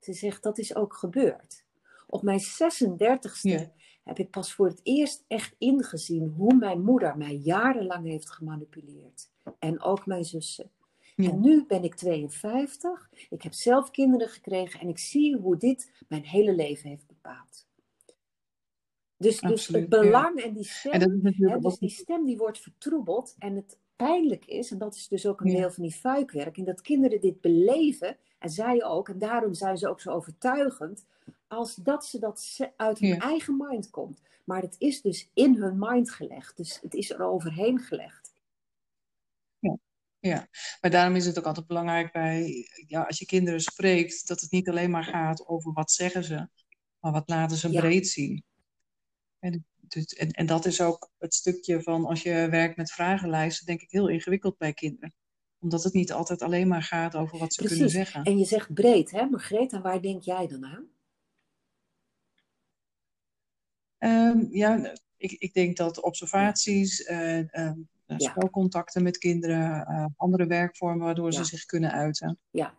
[0.00, 1.64] Ze zegt, dat is ook gebeurd.
[2.06, 3.70] Op mijn 36e Ja.
[4.02, 9.30] Heb ik pas voor het eerst echt ingezien hoe mijn moeder mij jarenlang heeft gemanipuleerd.
[9.58, 10.70] En ook mijn zussen.
[11.16, 11.30] Ja.
[11.30, 13.10] En nu ben ik 52.
[13.30, 17.68] Ik heb zelf kinderen gekregen en ik zie hoe dit mijn hele leven heeft bepaald.
[19.16, 19.86] Dus, dus het ja.
[19.88, 23.34] belang en die stem, En hè, dus die stem die wordt vertroebeld.
[23.38, 25.56] En het pijnlijk is, en dat is dus ook een Ja.
[25.58, 29.88] deel van die fuikwerking, dat kinderen dit beleven, en zij ook, en daarom zijn ze
[29.88, 31.06] ook zo overtuigend,
[31.50, 33.18] als dat ze dat uit hun Ja.
[33.18, 34.20] eigen mind komt.
[34.44, 38.28] Maar het is dus in hun mind gelegd, dus het is er overheen gelegd.
[40.22, 40.48] Ja,
[40.80, 44.50] maar daarom is het ook altijd belangrijk bij, ja, als je kinderen spreekt, dat het
[44.50, 46.48] niet alleen maar gaat over wat zeggen ze,
[46.98, 47.80] maar wat laten ze Ja.
[47.80, 48.44] breed zien.
[49.38, 53.66] En, dus, en, en dat is ook het stukje van als je werkt met vragenlijsten,
[53.66, 55.14] denk ik heel ingewikkeld bij kinderen.
[55.58, 57.96] Omdat het niet altijd alleen maar gaat over wat ze kunnen Precies.
[57.96, 58.22] zeggen.
[58.22, 60.88] En je zegt breed, hè, Margreet, en waar denk jij dan aan?
[64.00, 67.08] Ehm, ja, ik, ik denk dat observaties,
[68.18, 68.28] Ja.
[68.28, 72.38] spelcontacten met kinderen, eh, andere werkvormen waardoor ze zich kunnen uiten.
[72.50, 72.74] Ja,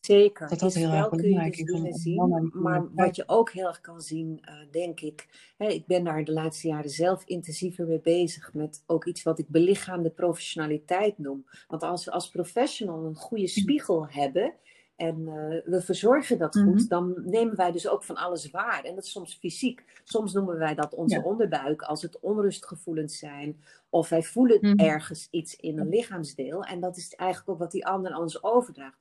[0.00, 0.48] zeker.
[0.48, 2.50] Dat dat In heel erg belangrijk is zien.
[2.52, 5.28] Maar wat je ook heel erg kan zien, eh, denk ik.
[5.56, 8.54] Hè, ik ben daar de laatste jaren zelf intensiever mee bezig.
[8.54, 11.44] Met ook iets wat ik belichaamde professionaliteit noem.
[11.68, 14.54] Want als we als professional een goede spiegel hebben.
[14.96, 16.86] En eh, we verzorgen dat goed, Mhm.
[16.88, 18.84] dan nemen wij dus ook van alles waar.
[18.84, 19.84] En dat is soms fysiek.
[20.04, 21.22] Soms noemen wij dat onze Ja.
[21.22, 23.60] onderbuik, als het onrustgevoelens zijn.
[23.90, 24.78] Of wij voelen Mhm.
[24.78, 26.62] ergens iets in een lichaamsdeel.
[26.64, 28.98] En dat is eigenlijk ook wat die ander aan ons overdraagt.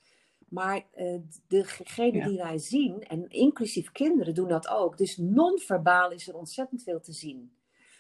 [0.50, 1.16] Maar eh,
[1.48, 2.28] degene Ja.
[2.28, 4.98] die wij zien, en inclusief kinderen doen dat ook.
[4.98, 7.52] Dus non-verbaal is er ontzettend veel te zien.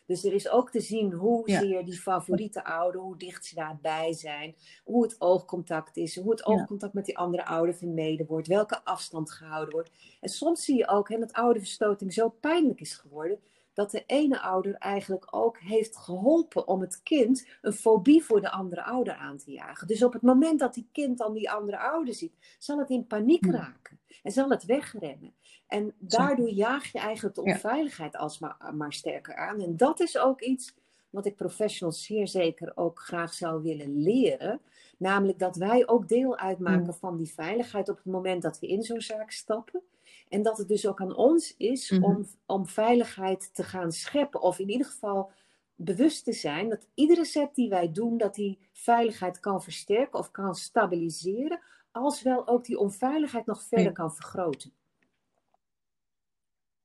[0.05, 1.59] Dus er is ook te zien hoe Ja.
[1.59, 6.45] zeer die favoriete ouder, hoe dicht ze daarbij zijn, hoe het oogcontact is, hoe het
[6.45, 9.91] oogcontact met die andere ouder vermeden wordt, welke afstand gehouden wordt.
[10.21, 13.39] En soms zie je ook hè, dat ouderverstoting zo pijnlijk is geworden,
[13.73, 18.51] dat de ene ouder eigenlijk ook heeft geholpen om het kind een fobie voor de
[18.51, 19.87] andere ouder aan te jagen.
[19.87, 23.07] Dus op het moment dat die kind dan die andere ouder ziet, zal het in
[23.07, 23.51] paniek Ja.
[23.51, 25.35] raken en zal het wegrennen.
[25.67, 29.61] En daardoor jaag je eigenlijk de onveiligheid alsmaar maar sterker aan.
[29.61, 30.75] En dat is ook iets
[31.09, 34.61] wat ik professionals zeer zeker ook graag zou willen leren.
[34.97, 36.91] Namelijk dat wij ook deel uitmaken Ja.
[36.93, 39.81] van die veiligheid op het moment dat we in zo'n zaak stappen.
[40.29, 42.03] En dat het dus ook aan ons is Mhm.
[42.03, 44.41] om, om veiligheid te gaan scheppen.
[44.41, 45.31] Of in ieder geval
[45.75, 50.31] bewust te zijn dat iedere set die wij doen, dat die veiligheid kan versterken of
[50.31, 51.59] kan stabiliseren.
[51.91, 54.71] Als wel ook die onveiligheid nog verder kan vergroten.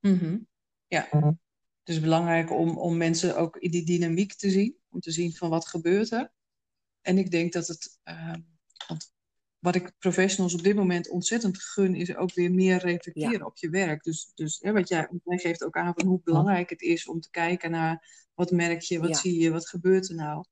[0.00, 0.38] Mhm.
[0.86, 1.08] Ja.
[1.10, 5.32] Het is belangrijk om, om mensen ook in die dynamiek te zien, om te zien
[5.32, 6.32] van wat gebeurt er.
[7.00, 8.34] En ik denk dat het, uh,
[8.88, 9.12] want
[9.58, 13.70] wat ik professionals op dit moment ontzettend gun, is ook weer meer reflecteren op je
[13.70, 14.02] werk.
[14.02, 17.20] Dus, dus hè, wat jij, jij geeft ook aan van hoe belangrijk het is om
[17.20, 20.44] te kijken naar wat merk je, wat zie je, wat gebeurt er nou.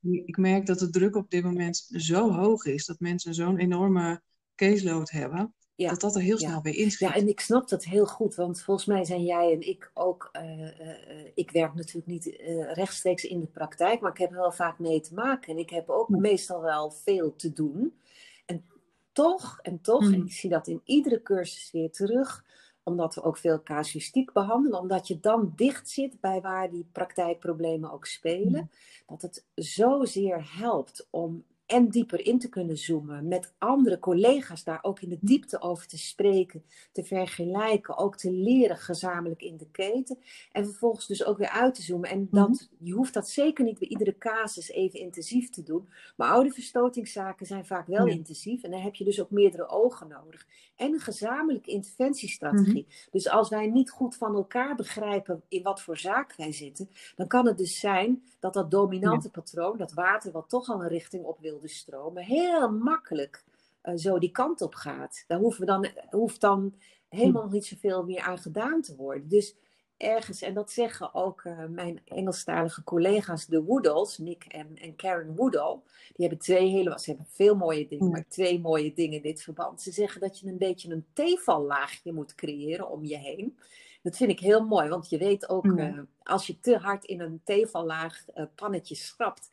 [0.00, 4.22] Ik merk dat de druk op dit moment zo hoog is, dat mensen zo'n enorme
[4.54, 5.54] caseload hebben,
[5.84, 5.90] ja.
[5.90, 7.08] dat dat er heel snel weer inschiet.
[7.08, 10.30] Ja, en ik snap dat heel goed, want volgens mij zijn jij en ik ook,
[10.32, 14.36] uh, uh, ik werk natuurlijk niet uh, rechtstreeks in de praktijk, maar ik heb er
[14.36, 15.52] wel vaak mee te maken.
[15.52, 17.98] En ik heb ook meestal wel veel te doen.
[18.46, 18.64] En
[19.12, 20.26] toch, en toch, en mm.
[20.26, 22.44] ik zie dat in iedere cursus weer terug,
[22.82, 27.92] omdat we ook veel casuïstiek behandelen, omdat je dan dicht zit bij waar die praktijkproblemen
[27.92, 28.70] ook spelen, mm.
[29.06, 34.78] dat het zozeer helpt om en dieper in te kunnen zoomen, met andere collega's daar
[34.82, 39.70] ook in de diepte over te spreken, te vergelijken, ook te leren gezamenlijk in de
[39.70, 40.18] keten
[40.52, 42.10] en vervolgens dus ook weer uit te zoomen.
[42.10, 42.86] En dat, mhm.
[42.86, 47.46] je hoeft dat zeker niet bij iedere casus even intensief te doen, maar oude verstotingszaken
[47.46, 51.00] zijn vaak wel intensief en dan heb je dus ook meerdere ogen nodig en een
[51.00, 52.86] gezamenlijke interventiestrategie.
[52.88, 53.10] Mhm.
[53.10, 57.26] Dus als wij niet goed van elkaar begrijpen in wat voor zaak wij zitten, dan
[57.26, 61.24] kan het dus zijn dat dat dominante patroon, dat water wat toch al een richting
[61.24, 63.44] op wilde stromen, heel makkelijk
[63.82, 65.24] uh, zo die kant op gaat.
[65.26, 66.74] Daar hoeven we dan, hoeft dan
[67.08, 67.52] helemaal hm.
[67.52, 69.28] niet zoveel meer aan gedaan te worden.
[69.28, 69.56] Dus
[69.96, 75.36] ergens, en dat zeggen ook uh, mijn Engelstalige collega's, de Woodalls, Nick en, en Karen
[75.36, 75.80] Woodall,
[76.16, 78.12] die hebben twee hele, ze hebben veel mooie dingen, hm.
[78.12, 79.82] maar twee mooie dingen in dit verband.
[79.82, 83.58] Ze zeggen dat je een beetje een tevallaagje moet creëren om je heen.
[84.02, 87.20] Dat vind ik heel mooi, want je weet ook, uh, als je te hard in
[87.20, 89.50] een tevallaag uh, pannetje schrapt,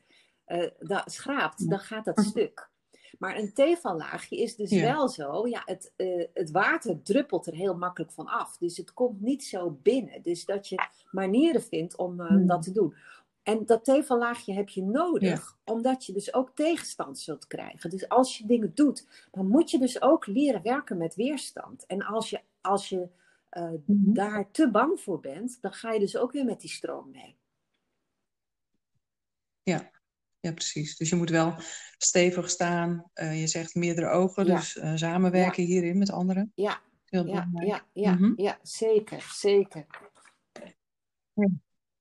[0.48, 2.70] uh, da, schraapt, dan gaat dat stuk.
[3.20, 5.94] Maar een tevallaagje is dus wel zo, ja, het,
[6.34, 8.58] het water druppelt er heel makkelijk van af.
[8.58, 10.22] Dus het komt niet zo binnen.
[10.22, 12.48] Dus dat je manieren vindt om hmm.
[12.48, 12.96] dat te doen.
[13.44, 17.90] En dat tevallaagje heb je nodig, omdat je dus ook tegenstand zult krijgen.
[17.90, 21.86] Dus als je dingen doet, dan moet je dus ook leren werken met weerstand.
[21.86, 23.08] En als je, als je
[23.58, 27.12] uh, daar te bang voor bent, dan ga je dus ook weer met die stroom
[27.12, 27.38] mee.
[29.64, 29.92] Ja,
[30.40, 30.98] ja precies.
[30.98, 31.56] Dus je moet wel
[31.98, 33.12] stevig staan.
[33.14, 35.70] Uh, je zegt meerdere ogen, dus uh, samenwerken ja.
[35.70, 36.52] hierin met anderen.
[36.56, 38.34] Ja, ja, ja, ja, mm -hmm.
[38.36, 39.86] ja, zeker, zeker.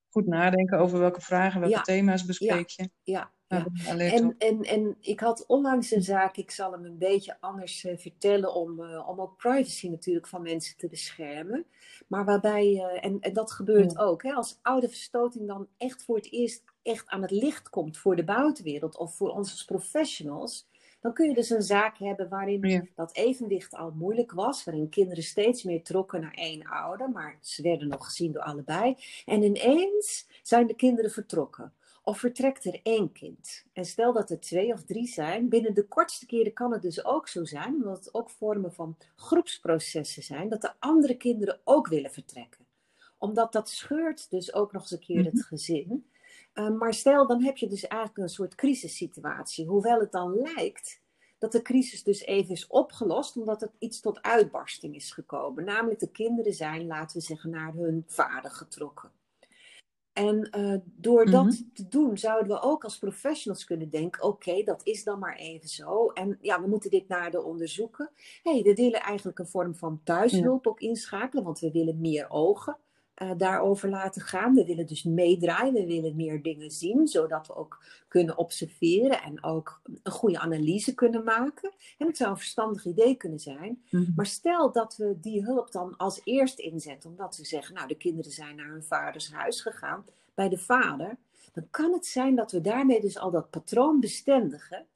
[0.08, 2.90] Goed nadenken over welke vragen, welke thema's bespreek je.
[3.02, 3.66] Ja, ja.
[3.86, 7.96] En, en, en ik had onlangs een zaak, ik zal hem een beetje anders uh,
[7.96, 11.66] vertellen, om, uh, om ook privacy natuurlijk van mensen te beschermen.
[12.06, 14.00] Maar waarbij, uh, en, en dat gebeurt ja.
[14.00, 17.98] ook, hè, als oude verstoting dan echt voor het eerst echt aan het licht komt
[17.98, 20.66] voor de buitenwereld of voor ons als professionals,
[21.00, 22.82] dan kun je dus een zaak hebben waarin ja.
[22.94, 27.62] dat evenwicht al moeilijk was, waarin kinderen steeds meer trokken naar één ouder, maar ze
[27.62, 28.96] werden nog gezien door allebei.
[29.24, 31.72] En ineens zijn de kinderen vertrokken.
[32.06, 33.64] Of vertrekt er één kind?
[33.72, 37.04] En stel dat er twee of drie zijn, binnen de kortste keren kan het dus
[37.04, 41.88] ook zo zijn, omdat het ook vormen van groepsprocessen zijn, dat de andere kinderen ook
[41.88, 42.66] willen vertrekken.
[43.18, 45.42] Omdat dat scheurt dus ook nog eens een keer het mhm.
[45.42, 46.06] gezin.
[46.54, 49.66] Uh, maar stel, dan heb je dus eigenlijk een soort crisissituatie.
[49.66, 51.00] Hoewel het dan lijkt
[51.38, 55.64] dat de crisis dus even is opgelost, omdat het iets tot uitbarsting is gekomen.
[55.64, 59.10] Namelijk de kinderen zijn, laten we zeggen, naar hun vader getrokken.
[60.14, 61.62] En uh, door dat mhm.
[61.72, 65.68] te doen, zouden we ook als professionals kunnen denken: oké, dat is dan maar even
[65.68, 66.08] zo.
[66.08, 68.10] En ja, we moeten dit nader onderzoeken.
[68.42, 72.76] hey, we willen eigenlijk een vorm van thuishulp ook inschakelen, want we willen meer ogen
[73.22, 74.54] uh, daarover laten gaan.
[74.54, 79.44] We willen dus meedraaien, we willen meer dingen zien, zodat we ook kunnen observeren en
[79.44, 81.72] ook een goede analyse kunnen maken.
[81.98, 83.82] En het zou een verstandig idee kunnen zijn.
[83.90, 84.12] Mm-hmm.
[84.16, 87.96] Maar stel dat we die hulp dan als eerst inzetten, omdat we zeggen, nou de
[87.96, 91.16] kinderen zijn naar hun vaders huis gegaan, bij de vader,
[91.52, 94.86] dan kan het zijn dat we daarmee dus al dat patroon bestendigen.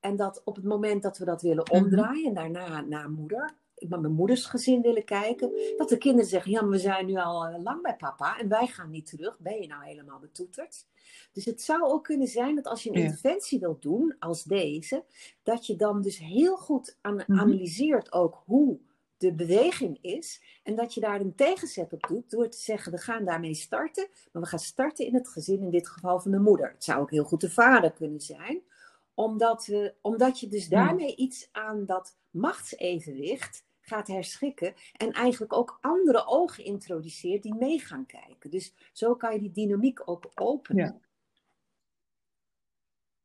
[0.00, 3.54] En dat op het moment dat we dat willen omdraaien, daarna naar moeder,
[3.88, 5.52] met mijn moeders gezin willen kijken.
[5.76, 8.48] Dat de kinderen zeggen, ja, maar we zijn nu al eh, lang bij papa en
[8.48, 9.38] wij gaan niet terug.
[9.40, 10.86] Ben je nou helemaal betoeterd?
[11.32, 13.04] Dus het zou ook kunnen zijn dat als je een ja.
[13.04, 15.04] interventie wilt doen als deze,
[15.42, 17.22] dat je dan dus heel goed -hmm.
[17.26, 18.78] analyseert ook hoe
[19.18, 20.42] de beweging is.
[20.62, 24.08] En dat je daar een tegenzet op doet door te zeggen, we gaan daarmee starten.
[24.32, 26.70] Maar we gaan starten in het gezin, in dit geval van de moeder.
[26.70, 28.62] Het zou ook heel goed de vader kunnen zijn.
[29.14, 35.78] Omdat, we, omdat je dus daarmee iets aan dat machtsevenwicht gaat herschikken en eigenlijk ook
[35.80, 38.50] andere ogen introduceert die mee gaan kijken.
[38.50, 40.84] Dus zo kan je die dynamiek ook openen.
[40.84, 41.00] Ja.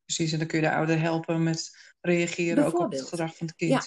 [0.06, 3.48] Precies, en dan kun je de ouder helpen met reageren ook op het gedrag van
[3.48, 3.72] het kind.
[3.72, 3.82] Ja.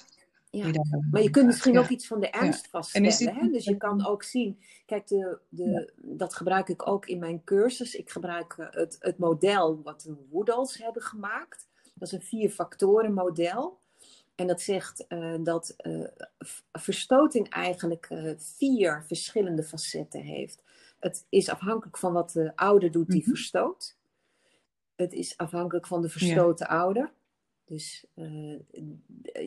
[0.51, 0.71] Ja.
[1.11, 3.35] Maar je kunt misschien ook iets van de ernst vaststellen.
[3.35, 3.49] Hè?
[3.49, 7.95] Dus je kan ook zien, kijk, de, de, dat gebruik ik ook in mijn cursus.
[7.95, 11.69] Ik gebruik eh, het, het model wat de Woodalls hebben gemaakt.
[11.95, 13.81] Dat is een vier factoren model.
[14.37, 16.07] En dat zegt uh, dat uh,
[16.73, 20.63] verstoting eigenlijk uh, vier verschillende facetten heeft.
[21.01, 23.35] Het is afhankelijk van wat de ouder doet die mm -hmm.
[23.35, 23.97] verstoot.
[24.95, 26.79] Het is afhankelijk van de verstoten ja.
[26.79, 27.13] ouder.
[27.67, 28.59] Dus uh,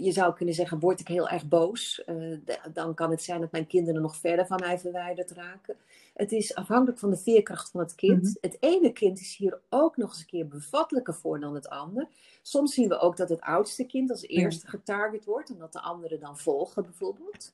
[0.03, 2.37] je zou kunnen zeggen, word ik heel erg boos, uh,
[2.73, 5.75] dan kan het zijn dat mijn kinderen nog verder van mij verwijderd raken.
[6.13, 8.21] Het is afhankelijk van de veerkracht van het kind.
[8.21, 8.37] Mm -hmm.
[8.41, 12.07] Het ene kind is hier ook nog eens een keer bevattelijker voor dan het ander.
[12.41, 16.19] Soms zien we ook dat het oudste kind als eerste getarget wordt, omdat de anderen
[16.19, 17.53] dan volgen bijvoorbeeld.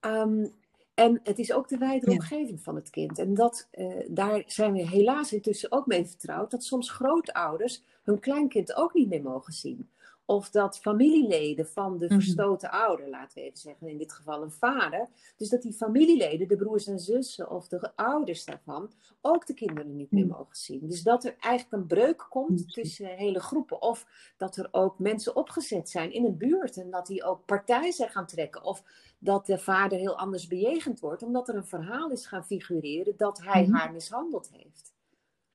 [0.00, 0.52] Um,
[0.94, 2.16] en het is ook de wijdere ja.
[2.16, 3.18] omgeving van het kind.
[3.18, 8.20] En dat, uh, daar zijn we helaas intussen ook mee vertrouwd, dat soms grootouders hun
[8.20, 9.90] kleinkind ook niet meer mogen zien.
[10.24, 12.84] Of dat familieleden van de verstoten mm -hmm.
[12.84, 16.56] ouder, laten we even zeggen, in dit geval een vader, dus dat die familieleden, de
[16.56, 20.88] broers en zussen of de ouders daarvan, ook de kinderen niet meer mogen zien.
[20.88, 23.82] Dus dat er eigenlijk een breuk komt tussen hele groepen.
[23.82, 27.90] Of dat er ook mensen opgezet zijn in een buurt en dat die ook partij
[27.90, 28.64] zijn gaan trekken.
[28.64, 28.82] Of
[29.18, 33.42] dat de vader heel anders bejegend wordt, omdat er een verhaal is gaan figureren dat
[33.42, 33.76] hij mm -hmm.
[33.76, 34.91] haar mishandeld heeft.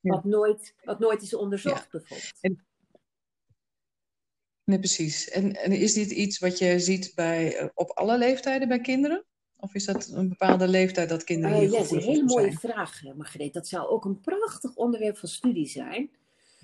[0.08, 2.34] Wat, nooit, wat nooit is onderzocht, bijvoorbeeld.
[2.42, 2.66] En,
[4.64, 5.30] nee, precies.
[5.30, 9.26] En, en, is dit iets wat je ziet bij, uh, op alle leeftijden bij kinderen?
[9.60, 12.24] Of is dat een bepaalde leeftijd dat kinderen hier uh, Ja, dat is een hele
[12.24, 12.58] mooie zijn?
[12.58, 13.54] vraag, Margreet.
[13.54, 16.10] Dat zou ook een prachtig onderwerp van studie zijn.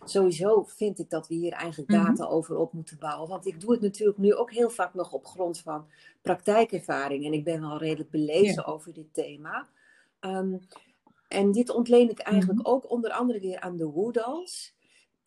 [0.05, 2.25] Sowieso vind ik dat we hier eigenlijk data mm -hmm.
[2.25, 3.29] over op moeten bouwen.
[3.29, 5.87] Want ik doe het natuurlijk nu ook heel vaak nog op grond van
[6.21, 7.25] praktijkervaring.
[7.25, 8.71] En ik ben wel redelijk belezen ja.
[8.71, 9.67] over dit thema.
[10.19, 10.59] Um,
[11.33, 12.73] en dit ontleen ik eigenlijk mm -hmm.
[12.73, 14.75] ook onder andere weer aan de Woodalls.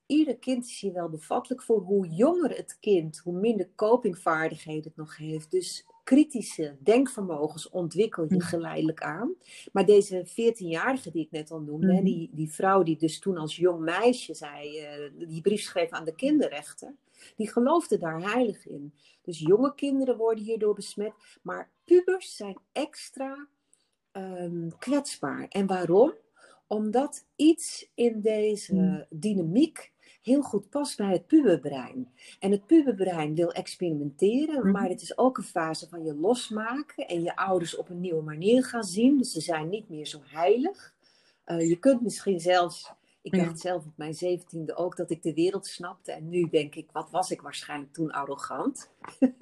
[0.07, 1.81] Ieder kind is hier wel bevattelijk voor.
[1.81, 5.51] Hoe jonger het kind, hoe minder copingvaardigheden het nog heeft.
[5.51, 9.35] Dus kritische denkvermogens ontwikkel je geleidelijk aan.
[9.73, 12.05] Maar deze 14-jarige die ik net al noemde, mm -hmm.
[12.05, 16.05] die, die vrouw die dus toen als jong meisje zei, uh, die brief schreef aan
[16.05, 16.95] de kinderrechter,
[17.37, 18.95] die geloofde daar heilig in.
[19.23, 23.49] Dus jonge kinderen worden hierdoor besmet, maar pubers zijn extra
[24.17, 25.47] um, kwetsbaar.
[25.49, 26.15] En waarom?
[26.67, 29.05] Omdat iets in deze mm.
[29.11, 32.13] dynamiek heel goed past bij het puberbrein.
[32.39, 34.73] En het puberbrein wil experimenteren, mm.
[34.73, 38.23] maar het is ook een fase van je losmaken en je ouders op een nieuwe
[38.23, 39.19] manier gaan zien.
[39.19, 40.95] Dus ze zijn niet meer zo heilig.
[41.47, 42.95] Uh, je kunt misschien zelfs
[43.27, 43.45] ik ja.
[43.45, 46.13] dacht zelf op mijn zeventiende ook dat ik de wereld snapte.
[46.13, 48.91] En nu denk ik, wat was ik waarschijnlijk toen arrogant?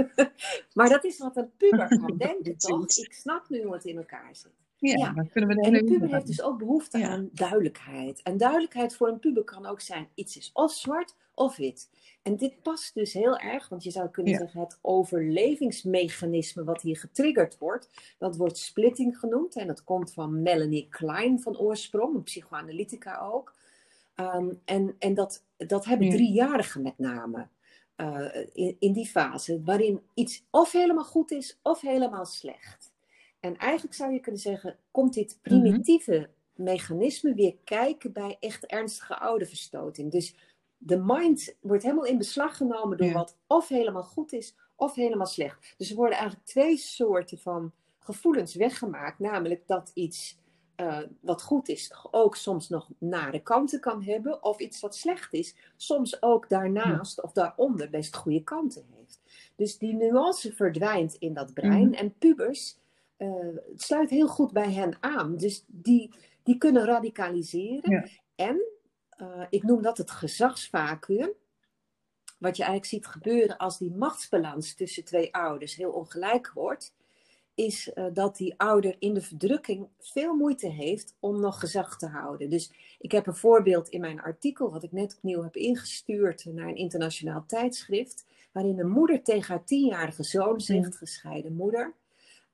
[0.75, 2.97] maar dat is wat een puber kan denken, toch?
[2.97, 4.64] Ik snap nu hoe het in elkaar zit.
[4.89, 5.13] Ja, ja.
[5.13, 7.09] Dan kunnen we en een puber heeft dus ook behoefte ja.
[7.09, 8.23] aan duidelijkheid.
[8.23, 11.91] En duidelijkheid voor een puber kan ook zijn, iets is of zwart of wit.
[12.23, 14.39] En dit past dus heel erg, want je zou kunnen ja.
[14.39, 19.57] zeggen het overlevingsmechanisme wat hier getriggerd wordt, dat wordt splitting genoemd.
[19.57, 23.55] En dat komt van Melanie Klein van oorsprong, een psychoanalytica ook.
[24.17, 27.49] Um, en en dat, dat hebben driejarigen met name.
[27.97, 32.94] Uh, in, in die fase, waarin iets of helemaal goed is of helemaal slecht.
[33.45, 36.65] En eigenlijk zou je kunnen zeggen, komt dit primitieve mm -hmm.
[36.65, 40.11] mechanisme weer kijken bij echt ernstige ouderverstoting.
[40.11, 40.37] Dus
[40.79, 43.13] de mind wordt helemaal in beslag genomen door ja.
[43.13, 45.75] wat of helemaal goed is of helemaal slecht.
[45.77, 50.39] Dus er worden eigenlijk twee soorten van gevoelens weggemaakt, namelijk dat iets
[50.77, 55.33] uh, wat goed is, ook soms nog nare kanten kan hebben, of iets wat slecht
[55.33, 59.21] is, soms ook daarnaast of daaronder best goede kanten heeft.
[59.57, 61.87] Dus die nuance verdwijnt in dat brein.
[61.87, 61.93] Mm.
[61.95, 62.83] En pubers,
[63.17, 65.37] het sluit heel goed bij hen aan.
[65.37, 67.91] Dus die, die kunnen radicaliseren.
[67.91, 68.07] Ja.
[68.35, 68.63] En
[69.21, 71.33] uh, ik noem dat het gezagsvacuum.
[72.39, 76.95] Wat je eigenlijk ziet gebeuren als die machtsbalans tussen twee ouders heel ongelijk wordt
[77.55, 82.07] is uh, dat die ouder in de verdrukking veel moeite heeft om nog gezag te
[82.07, 82.51] houden.
[82.51, 86.69] Dus ik heb een voorbeeld in mijn artikel, wat ik net opnieuw heb ingestuurd naar
[86.69, 90.99] een internationaal tijdschrift, waarin een moeder tegen haar tienjarige zoon zegt, ja.
[90.99, 91.95] gescheiden moeder,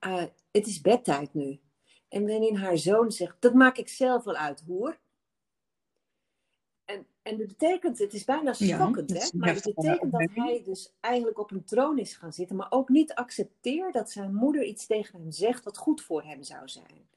[0.06, 1.60] uh, het is bedtijd nu.
[2.08, 4.98] En waarin haar zoon zegt, dat maak ik zelf wel uit, hoor.
[6.84, 9.28] En, en dat betekent, het is bijna schokkend, ja, hè?
[9.38, 12.88] maar het betekent dat hij dus eigenlijk op een troon is gaan zitten, maar ook
[12.88, 17.08] niet accepteert dat zijn moeder iets tegen hem zegt wat goed voor hem zou zijn.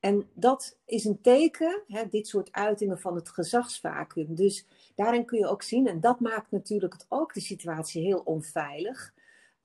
[0.00, 4.34] En dat is een teken, hè, dit soort uitingen van het gezagsvacuum.
[4.34, 8.22] Dus daarin kun je ook zien, en dat maakt natuurlijk het ook de situatie heel
[8.24, 9.14] onveilig,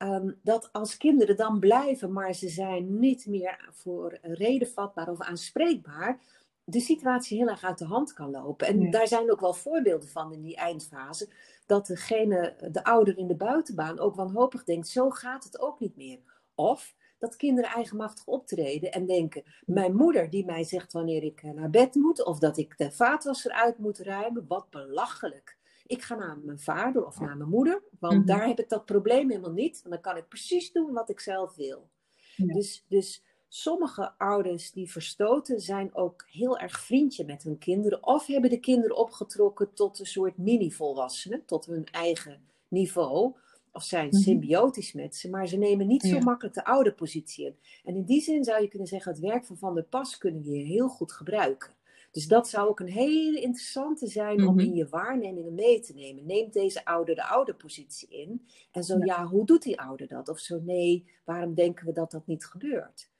[0.04, 5.20] um, dat als kinderen dan blijven, maar ze zijn niet meer voor reden vatbaar of
[5.20, 6.20] aanspreekbaar,
[6.64, 8.66] de situatie heel erg uit de hand kan lopen.
[8.66, 11.28] En daar zijn ook wel voorbeelden van in die eindfase.
[11.66, 15.96] Dat degene, de ouder in de buitenbaan ook wanhopig denkt, zo gaat het ook niet
[15.96, 16.18] meer.
[16.54, 21.50] Of dat kinderen eigenmachtig optreden en denken: mijn moeder die mij zegt wanneer ik eh,
[21.50, 25.56] naar bed moet, of dat ik de vaatwasser uit moet ruimen, wat belachelijk.
[25.86, 28.26] Ik ga naar mijn vader of naar mijn moeder, want mhm.
[28.26, 29.84] daar heb ik dat probleem helemaal niet.
[29.88, 31.88] dan kan ik precies doen wat ik zelf wil.
[32.36, 38.26] Dus, dus sommige ouders die verstoten zijn ook heel erg vriendje met hun kinderen, of
[38.26, 43.34] hebben de kinderen opgetrokken tot een soort mini-volwassenen, tot hun eigen niveau
[43.74, 44.16] of zijn mhm.
[44.16, 47.56] symbiotisch met ze, maar ze nemen niet zo makkelijk de oude positie in.
[47.84, 50.42] En in die zin zou je kunnen zeggen, het werk van Van der Pas kunnen
[50.42, 51.70] we hier heel goed gebruiken.
[52.14, 54.64] Dus dat zou ook een hele interessante zijn om mhm.
[54.64, 56.26] in je waarnemingen mee te nemen.
[56.26, 58.48] Neemt deze ouder de oude positie in?
[58.70, 59.26] En zo ja.
[59.26, 60.28] hoe doet die ouder dat?
[60.28, 63.10] Of zo nee, waarom denken we dat dat niet gebeurt?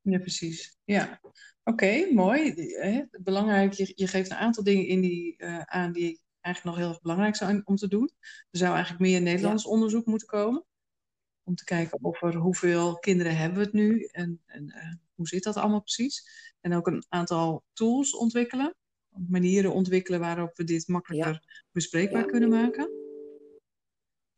[0.00, 0.78] Ja, precies.
[0.84, 1.20] Ja,
[1.64, 2.54] oké, mooi.
[3.10, 6.94] Belangrijk, je, je geeft een aantal dingen in die, uh, aan die eigenlijk nog heel
[6.94, 8.10] erg belangrijk zijn om te doen.
[8.50, 10.64] Er zou eigenlijk meer Nederlands onderzoek moeten komen.
[11.42, 15.42] Om te kijken over hoeveel kinderen hebben we het nu en, en uh, hoe zit
[15.42, 16.28] dat allemaal precies.
[16.60, 18.74] En ook een aantal tools ontwikkelen.
[19.28, 22.99] Manieren ontwikkelen waarop we dit makkelijker bespreekbaar kunnen maken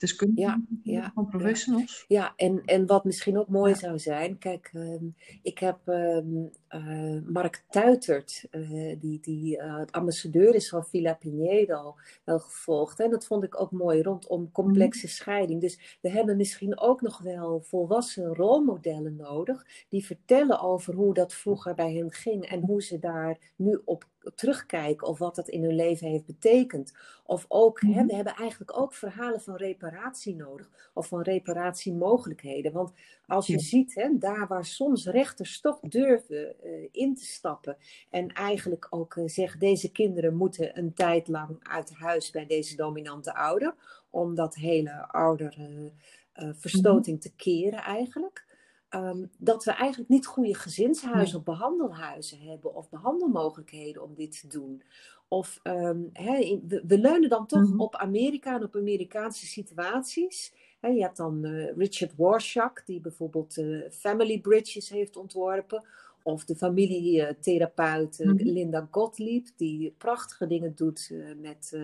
[0.02, 2.04] deskundigen ja, ja, van professionals.
[2.08, 5.04] Ja, en, en wat misschien ook mooi zou zijn, kijk, ehm,
[5.42, 11.94] ik heb ehm, eh, Mark Tuitert, uh, die, die uh, ambassadeur is van Villa Pinedo,
[12.24, 13.00] wel gevolgd.
[13.00, 15.14] En dat vond ik ook mooi rondom complexe mhm.
[15.14, 15.60] scheiding.
[15.60, 21.34] Dus we hebben misschien ook nog wel volwassen rolmodellen nodig, die vertellen over hoe dat
[21.34, 25.62] vroeger bij hen ging en hoe ze daar nu op terugkijken of wat dat in
[25.62, 26.92] hun leven heeft betekend.
[27.24, 28.06] Of ook, hè, mhm.
[28.06, 32.72] we hebben eigenlijk ook verhalen van reparatie nodig of van reparatiemogelijkheden.
[32.72, 32.92] Want
[33.26, 37.76] als je ziet, hè, daar waar soms rechters toch durven uh, in te stappen
[38.10, 42.76] en eigenlijk ook uh, zeggen, deze kinderen moeten een tijd lang uit huis bij deze
[42.76, 43.74] dominante ouder,
[44.10, 45.90] om dat hele oudere
[46.36, 48.51] uh, verstoting te keren eigenlijk.
[48.94, 54.46] Um, dat we eigenlijk niet goede gezinshuizen of behandelhuizen hebben of behandelmogelijkheden om dit te
[54.46, 54.82] doen.
[55.28, 57.80] Of um, we, we, leunen dan toch mhm.
[57.80, 60.52] op Amerika en op Amerikaanse situaties.
[60.80, 65.84] je hebt dan uh, Richard Warshak, die bijvoorbeeld uh, Family Bridges heeft ontworpen.
[66.22, 71.78] Of de familietherapeut uh, Linda Gottlieb, die prachtige dingen doet met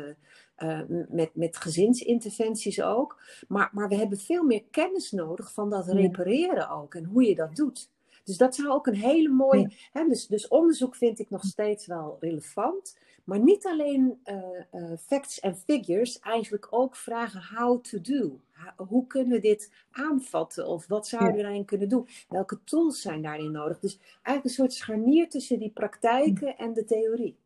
[0.63, 3.21] uh, met, met gezinsinterventies ook.
[3.49, 7.35] Maar, maar we hebben veel meer kennis nodig van dat repareren ook en hoe je
[7.35, 7.91] dat doet.
[8.25, 9.71] Dus dat zou ook een hele mooie.
[9.93, 12.97] Hè, dus, dus onderzoek vind ik nog steeds wel relevant.
[13.25, 14.37] Maar niet alleen uh,
[14.73, 18.41] uh, facts en figures, eigenlijk ook vragen how to do.
[18.77, 20.67] Hoe kunnen we dit aanvatten?
[20.67, 22.09] Of wat zouden we daarin kunnen doen?
[22.29, 23.79] Welke tools zijn daarin nodig?
[23.79, 27.37] Dus eigenlijk een soort scharnier tussen die praktijken en de theorie.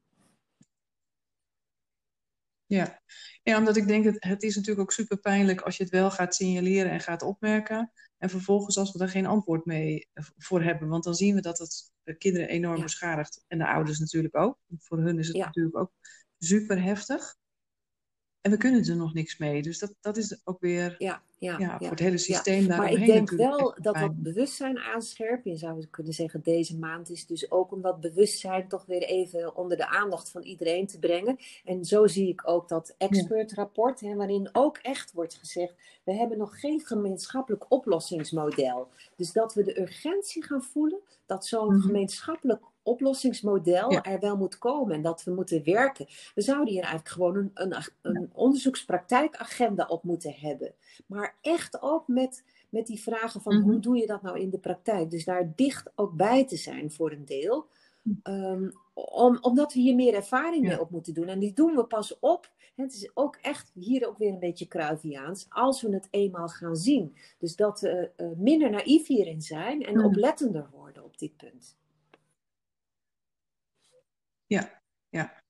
[2.74, 3.02] Ja.
[3.42, 6.10] ja, omdat ik denk dat het is natuurlijk ook super pijnlijk als je het wel
[6.10, 7.92] gaat signaleren en gaat opmerken.
[8.18, 10.88] En vervolgens als we daar geen antwoord mee eh, voor hebben.
[10.88, 13.44] Want dan zien we dat het de kinderen enorm beschadigt.
[13.48, 14.58] En de ouders natuurlijk ook.
[14.78, 15.92] Voor hun is het natuurlijk ook
[16.38, 17.36] super heftig.
[18.42, 19.62] En we kunnen er nog niks mee.
[19.62, 22.76] Dus dat, dat is ook weer ja, ja, ja voor het hele systeem ja.
[22.76, 25.44] Maar ik denk wel dat dat bewustzijn aanscherpt.
[25.44, 29.56] Je zou kunnen zeggen, deze maand is dus ook om dat bewustzijn toch weer even
[29.56, 31.38] onder de aandacht van iedereen te brengen.
[31.64, 35.74] En zo zie ik ook dat expertrapport, hè, waarin ook echt wordt gezegd,
[36.04, 38.88] we hebben nog geen gemeenschappelijk oplossingsmodel.
[39.16, 41.80] Dus dat we de urgentie gaan voelen dat zo'n mhm.
[41.80, 46.06] gemeenschappelijk oplossingsmodel er wel moet komen en dat we moeten werken.
[46.34, 50.74] We zouden hier eigenlijk gewoon een, een, een onderzoekspraktijkagenda op moeten hebben.
[51.06, 53.80] Maar echt ook met, met die vragen van hoe mhm.
[53.80, 55.10] doe je dat nou in de praktijk?
[55.10, 57.66] Dus daar dicht ook bij te zijn voor een deel.
[58.22, 61.28] Ehm, om, omdat we hier meer ervaring mee op moeten doen.
[61.28, 62.50] En die doen we pas op.
[62.74, 65.46] Het is ook echt hier ook weer een beetje Cruyffiaans.
[65.48, 67.16] Als we het eenmaal gaan zien.
[67.38, 71.76] Dus dat we uh, minder naïef hierin zijn en oplettender worden op dit punt.
[74.52, 75.42] Ja, ja.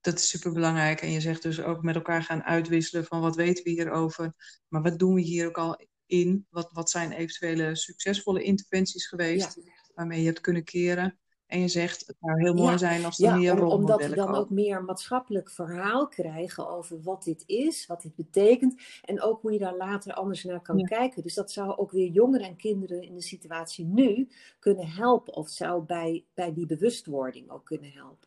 [0.00, 1.00] Dat is super belangrijk.
[1.00, 4.34] En je zegt dus ook met elkaar gaan uitwisselen van wat weten we hierover.
[4.68, 6.46] Maar wat doen we hier ook al in?
[6.50, 9.60] Wat, wat zijn eventuele succesvolle interventies geweest
[9.94, 11.18] waarmee je het kunnen keren?
[11.46, 14.14] En je zegt, het zou heel mooi zijn als er ja, meer rolmodellen omdat we
[14.14, 18.82] dan ook meer maatschappelijk verhaal krijgen over wat dit is, wat dit betekent.
[19.02, 21.22] En ook hoe je daar later anders naar kan kijken.
[21.22, 24.28] Dus dat zou ook weer jongeren en kinderen in de situatie nu
[24.58, 25.34] kunnen helpen.
[25.34, 28.25] Of zou bij, bij die bewustwording ook kunnen helpen.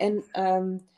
[0.00, 0.88] En um,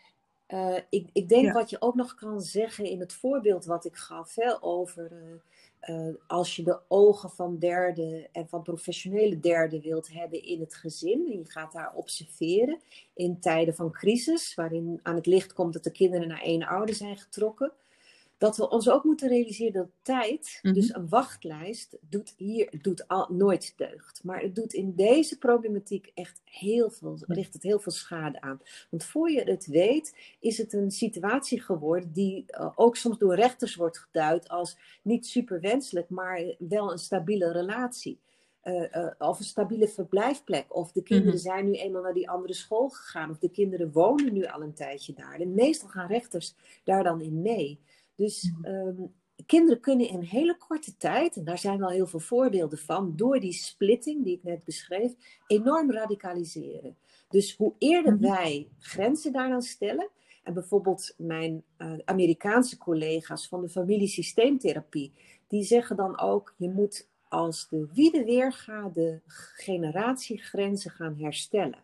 [0.52, 3.96] Uh, ik, ik denk wat je ook nog kan zeggen in het voorbeeld wat ik
[3.96, 9.80] gaf hè, over uh, uh, als je de ogen van derde en van professionele derde
[9.80, 12.80] wilt hebben in het gezin en je gaat daar observeren
[13.14, 16.94] in tijden van crisis, waarin aan het licht komt dat de kinderen naar één ouder
[16.94, 17.72] zijn getrokken,
[18.42, 20.74] dat we ons ook moeten realiseren dat tijd, mhm.
[20.74, 24.20] dus een wachtlijst, doet hier doet al, nooit deugd.
[24.24, 28.60] Maar het doet in deze problematiek echt heel veel, richt het heel veel schade aan.
[28.90, 33.34] Want voor je het weet, is het een situatie geworden die uh, ook soms door
[33.34, 38.20] rechters wordt geduid als niet super wenselijk, maar wel een stabiele relatie.
[38.64, 40.74] Uh, uh, of een stabiele verblijfplek.
[40.74, 41.42] Of de kinderen mhm.
[41.42, 43.30] zijn nu eenmaal naar die andere school gegaan.
[43.30, 45.40] Of de kinderen wonen nu al een tijdje daar.
[45.40, 47.80] En meestal gaan rechters daar dan in mee.
[48.22, 49.12] Dus um,
[49.46, 53.40] kinderen kunnen in hele korte tijd, en daar zijn wel heel veel voorbeelden van, door
[53.40, 55.12] die splitting die ik net beschreef,
[55.46, 56.96] enorm radicaliseren.
[57.28, 58.22] Dus hoe eerder mhm.
[58.22, 60.10] wij grenzen daaraan stellen,
[60.42, 65.12] en bijvoorbeeld mijn uh, Amerikaanse collega's van de familiesysteemtherapie,
[65.48, 69.20] die zeggen dan ook, je moet als de wiede weerga de
[69.56, 71.78] generatiegrenzen gaan herstellen.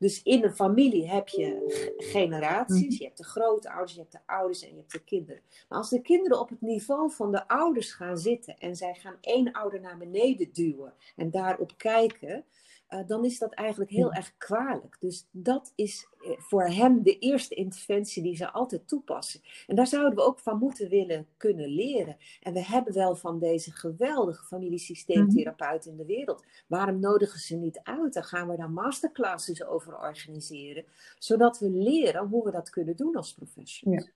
[0.00, 2.86] Dus in een familie heb je generaties.
[2.86, 2.92] Mhm.
[2.98, 5.42] Je hebt de grootouders, je hebt de ouders en je hebt de kinderen.
[5.68, 9.16] Maar als de kinderen op het niveau van de ouders gaan zitten en zij gaan
[9.20, 12.44] één ouder naar beneden duwen en daarop kijken,
[12.90, 14.96] uh, dan is dat eigenlijk heel erg kwalijk.
[15.00, 19.40] Dus dat is eh, voor hem de eerste interventie die ze altijd toepassen.
[19.66, 22.16] En daar zouden we ook van moeten willen kunnen leren.
[22.40, 26.44] En we hebben wel van deze geweldige familiesysteemtherapeuten in de wereld.
[26.66, 28.12] Waarom nodigen ze niet uit?
[28.12, 30.84] Dan gaan we daar masterclasses over organiseren,
[31.18, 34.04] zodat we leren hoe we dat kunnen doen als professionals.
[34.04, 34.12] Ja.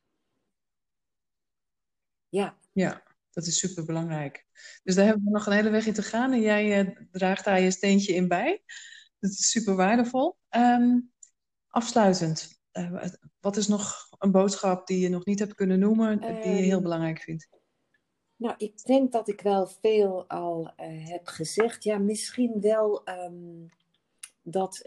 [2.42, 2.56] Ja.
[2.72, 4.47] ja dat is super belangrijk.
[4.82, 7.45] Dus daar hebben we nog een hele weg in te gaan en jij uh, draagt
[7.45, 8.62] daar je steentje in bij.
[9.18, 10.37] Dat is super waardevol.
[10.51, 11.12] Um,
[11.68, 13.05] afsluitend, uh,
[13.41, 16.72] wat is nog een boodschap die je nog niet hebt kunnen noemen, die je heel
[16.72, 17.49] ehm, belangrijk vindt?
[18.37, 21.85] Nou, ik denk dat ik wel veel al uh, heb gezegd.
[21.85, 23.68] Ja, misschien wel um,
[24.43, 24.82] dat,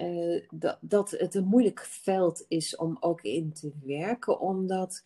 [0.49, 5.03] dat, dat het een moeilijk veld is om ook in te werken, omdat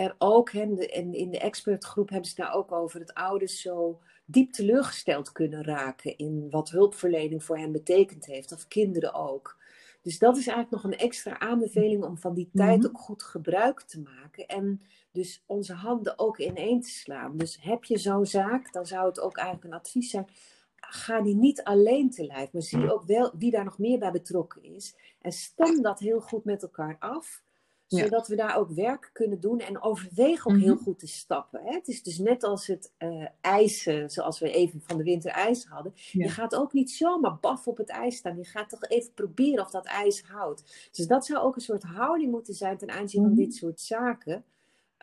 [0.00, 4.52] er ook, en in de expertgroep hebben ze daar ook over, dat ouders zo diep
[4.52, 9.58] teleurgesteld kunnen raken in wat hulpverlening voor hen betekend heeft, of kinderen ook.
[10.02, 12.86] Dus dat is eigenlijk nog een extra aanbeveling om van die tijd mhm.
[12.86, 14.82] ook goed gebruik te maken en
[15.12, 17.36] dus onze handen ook ineen te slaan.
[17.36, 20.28] Dus heb je zo'n zaak, dan zou het ook eigenlijk een advies zijn,
[20.76, 24.10] ga die niet alleen te lijf, maar zie ook wel wie daar nog meer bij
[24.10, 27.42] betrokken is en stem dat heel goed met elkaar af
[27.98, 30.82] zodat we daar ook werk kunnen doen en overweeg ook heel mhm.
[30.82, 31.60] goed te stappen.
[31.64, 31.74] Hè?
[31.74, 35.64] Het is dus net als het uh, ijsen, zoals we even van de winter ijs
[35.64, 35.92] hadden.
[35.94, 38.36] Je gaat ook niet zomaar baf op het ijs staan.
[38.36, 40.88] Je gaat toch even proberen of dat ijs houdt.
[40.92, 43.40] Dus dat zou ook een soort houding moeten zijn ten aanzien van mhm.
[43.40, 44.44] dit soort zaken.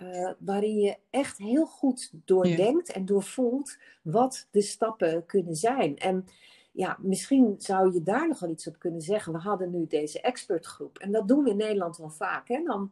[0.01, 5.97] Uh, waarin je echt heel goed doordenkt en doorvoelt wat de stappen kunnen zijn.
[5.97, 6.25] En
[6.77, 9.33] ja, misschien zou je daar nog wel iets op kunnen zeggen.
[9.33, 10.97] We hadden nu deze expertgroep.
[10.97, 12.47] En dat doen we in Nederland wel vaak.
[12.47, 12.63] Hè?
[12.63, 12.91] Dan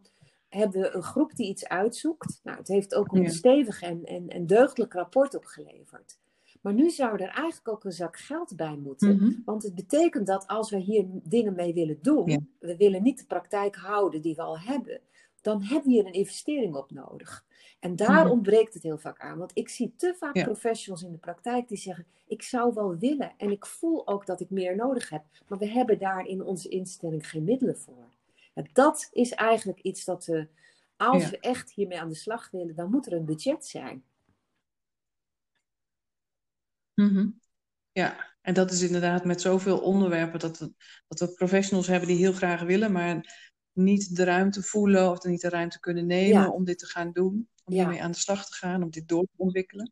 [0.50, 2.40] hebben we een groep die iets uitzoekt.
[2.44, 6.18] Nou, het heeft ook een stevig en, en, en deugdelijk rapport opgeleverd.
[6.62, 9.16] Maar nu zou er eigenlijk ook een zak geld bij moeten.
[9.16, 9.32] Mhm.
[9.46, 13.26] Want het betekent dat als we hier dingen mee willen doen, we willen niet de
[13.26, 15.02] praktijk houden die we al hebben,
[15.46, 17.46] dan hebben we hier een investering op nodig.
[17.80, 18.32] En daar mhm.
[18.32, 19.38] ontbreekt het heel vaak aan.
[19.38, 23.34] Want ik zie te vaak professionals in de praktijk die zeggen: Ik zou wel willen
[23.38, 25.24] en ik voel ook dat ik meer nodig heb.
[25.48, 28.14] Maar we hebben daar in onze instelling geen middelen voor.
[28.54, 30.48] En dat is eigenlijk iets dat we,
[30.98, 34.04] als we echt hiermee aan de slag willen, dan moet er een budget zijn.
[36.94, 37.28] Mhm.
[37.92, 40.74] Ja, en dat is inderdaad met zoveel onderwerpen dat we,
[41.08, 43.10] dat we professionals hebben die heel graag willen, maar
[43.76, 47.48] niet de ruimte voelen of niet de ruimte kunnen nemen om dit te gaan doen
[47.66, 49.92] om hiermee aan de slag te gaan, om dit door te ontwikkelen.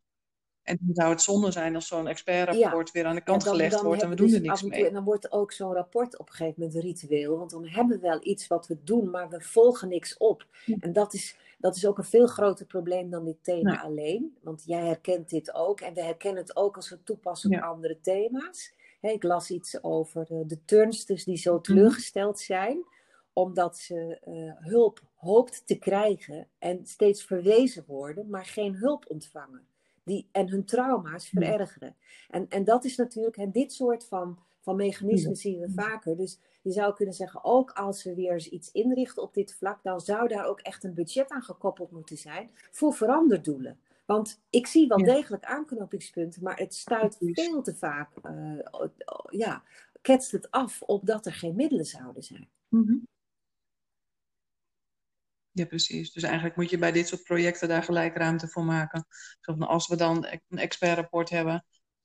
[0.62, 4.02] En dan zou het zonde zijn als zo'n expertrapport weer aan de kant gelegd wordt
[4.02, 4.86] en we doen dus er niks mee.
[4.86, 7.38] En dan wordt ook zo'n rapport op een gegeven moment ritueel.
[7.38, 10.46] Want dan hebben we wel iets wat we doen, maar we volgen niks op.
[10.80, 14.36] En dat is, dat is ook een veel groter probleem dan dit thema alleen.
[14.42, 15.80] Want jij herkent dit ook.
[15.80, 18.72] En we herkennen het ook als we toepassen op andere thema's.
[19.00, 21.62] ik las iets over de, de turnsters die zo mhm.
[21.62, 22.84] teleurgesteld zijn
[23.34, 29.66] omdat ze uh, hulp hoopt te krijgen en steeds verwezen worden, maar geen hulp ontvangen.
[30.04, 31.96] Die, en hun trauma's verergeren.
[32.30, 36.16] En, en dat is natuurlijk, en dit soort van, van mechanismen zien we vaker.
[36.16, 39.82] Dus je zou kunnen zeggen, ook als we weer eens iets inrichten op dit vlak,
[39.82, 43.78] dan zou daar ook echt een budget aan gekoppeld moeten zijn voor veranderdoelen.
[44.06, 48.64] Want ik zie wel degelijk aanknopingspunten, maar het stuit veel te vaak, uh,
[49.28, 49.62] ja,
[50.00, 52.48] ketst het af op dat er geen middelen zouden zijn.
[52.68, 53.06] Mm
[55.56, 56.12] Ja, precies.
[56.12, 59.06] Dus eigenlijk moet je bij dit soort projecten daar gelijk ruimte voor maken.
[59.40, 61.64] Van als we dan een expertrapport hebben,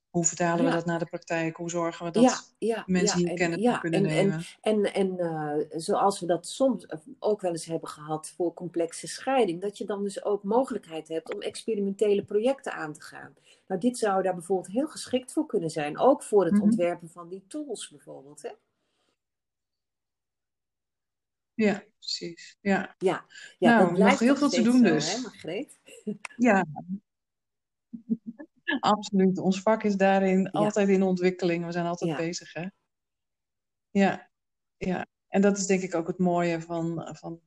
[0.09, 1.55] hoe vertalen we dat naar de praktijk?
[1.55, 4.43] Hoe zorgen we dat Ja, ja, mensen hier En, kennis kunnen en, en, nemen?
[4.61, 9.07] en, en eh, zoals we dat soms eh, ook wel eens hebben gehad voor complexe
[9.07, 13.35] scheiding, dat je dan dus ook mogelijkheid hebt om experimentele projecten aan te gaan.
[13.67, 16.61] Nou, dit zou daar bijvoorbeeld heel geschikt voor kunnen zijn, ook voor het Mhm.
[16.63, 18.41] ontwerpen van die tools bijvoorbeeld.
[18.41, 18.49] Hè?
[21.65, 22.57] Ja, precies.
[22.61, 23.25] Ja, Ja,
[23.57, 25.13] ja Nou, dat nog heel veel te doen zo, dus.
[25.13, 25.79] hè, Margreet?
[26.37, 26.65] ja,
[28.79, 29.37] absoluut.
[29.37, 31.65] Ons vak is daarin altijd in ontwikkeling.
[31.65, 32.17] We zijn altijd Ja.
[32.17, 32.65] bezig, hè?
[33.89, 34.29] Ja,
[34.77, 35.05] ja.
[35.27, 37.41] En dat is denk ik ook het mooie van, van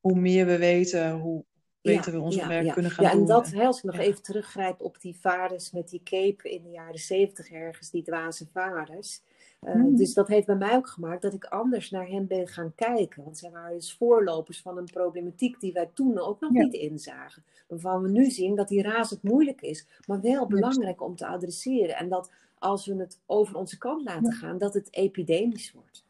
[0.00, 1.44] hoe meer we weten, hoe
[1.80, 2.72] beter we ons ja, werk ja.
[2.72, 3.26] kunnen gaan ja, en doen.
[3.26, 6.70] dat, hè, als ik nog even teruggrijp op die vaders met die cape in de
[6.70, 9.22] jaren zeventig ergens, die dwaze vaders.
[9.60, 9.94] Eh, Mhm.
[9.96, 13.24] Dus dat heeft bij mij ook gemaakt dat ik anders naar hen ben gaan kijken.
[13.24, 16.62] Want zij waren dus voorlopers van een problematiek die wij toen ook nog Ja.
[16.62, 17.44] niet inzagen.
[17.68, 21.96] Waarvan we nu zien dat die razend moeilijk is, maar wel belangrijk om te adresseren.
[21.96, 26.04] En dat als we het over onze kant laten gaan, dat het epidemisch wordt.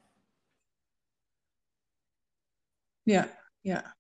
[3.03, 3.97] Ja, ja.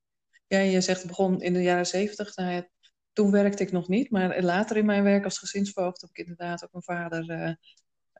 [0.46, 2.36] Ja, je zegt het begon in de jaren zeventig.
[2.36, 2.68] Nou ja,
[3.12, 6.64] toen werkte ik nog niet, maar later in mijn werk als gezinsvoogd heb ik inderdaad
[6.64, 7.54] ook een vader eh,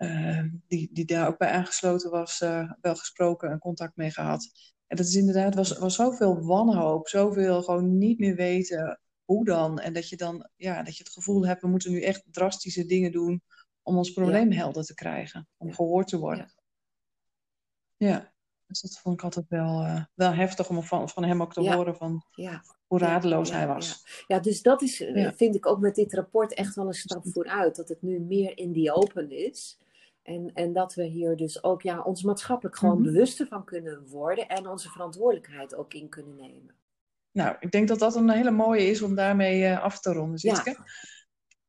[0.00, 4.50] eh, die, die daar ook bij aangesloten was, eh, wel gesproken en contact mee gehad.
[4.86, 9.78] En dat is inderdaad, was, was zoveel wanhoop, zoveel gewoon niet meer weten hoe dan.
[9.78, 12.86] En dat je dan, ja, dat je het gevoel hebt, we moeten nu echt drastische
[12.86, 13.42] dingen doen
[13.82, 15.74] om ons probleem helder te krijgen, om Ja.
[15.74, 16.52] gehoord te worden.
[17.96, 18.32] Ja.
[18.66, 21.62] Dus dat vond ik altijd wel, eh, wel heftig om van, van hem ook te
[21.62, 21.74] Ja.
[21.74, 22.62] horen van Ja.
[22.86, 24.02] hoe Ja, radeloos ja, hij was.
[24.26, 25.32] Ja, ja dus dat is, eh, Ja.
[25.32, 27.76] vind ik ook met dit rapport echt wel een stap vooruit.
[27.76, 29.78] Dat het nu meer in die open is.
[30.22, 33.02] En, en dat we hier dus ook ja, ons maatschappelijk gewoon Mhm.
[33.04, 34.48] bewuster van kunnen worden.
[34.48, 36.74] En onze verantwoordelijkheid ook in kunnen nemen.
[37.32, 40.38] Nou, ik denk dat dat een hele mooie is om daarmee eh, af te ronden,
[40.42, 40.54] Ja.
[40.54, 40.76] Sietske.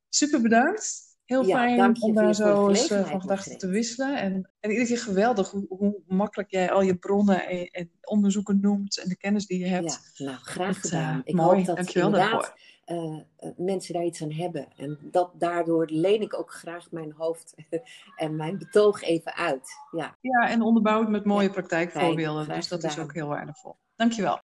[0.09, 1.09] Super bedankt.
[1.25, 4.17] Heel Ja, fijn om daar zo eens eh, van gedachten te wisselen.
[4.19, 8.59] En, en iedere keer geweldig hoe, hoe makkelijk jij al je bronnen en, en onderzoeken
[8.59, 10.11] noemt en de kennis die je hebt.
[10.13, 11.13] Ja, nou, graag Dat, gedaan.
[11.15, 12.59] eh, ik mooi, hoop dat dankjewel inderdaad daarvoor.
[12.91, 14.67] Eh, eh, mensen daar iets aan hebben.
[14.77, 17.55] En dat, daardoor leen ik ook graag mijn hoofd
[18.15, 19.69] en mijn betoog even uit.
[19.91, 22.45] Ja, Ja, en onderbouwd met mooie Ja, praktijkvoorbeelden.
[22.45, 23.75] fijn, Dus dat is ook heel waardevol.
[23.95, 24.39] Dankjewel.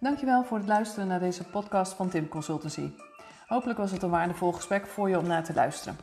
[0.00, 2.90] Dankjewel voor het luisteren naar deze podcast van Tim Consultancy.
[3.46, 5.96] Hopelijk was het een waardevol gesprek voor je om naar te luisteren.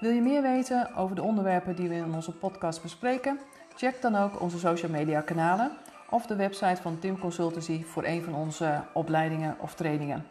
[0.00, 3.40] Wil je meer weten over de onderwerpen die we in onze podcast bespreken?
[3.74, 5.72] Check dan ook onze social media kanalen
[6.10, 10.24] of de website van Tim Consultancy voor een van onze opleidingen of trainingen.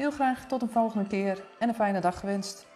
[0.00, 2.69] Heel graag tot een volgende keer en een fijne dag gewenst.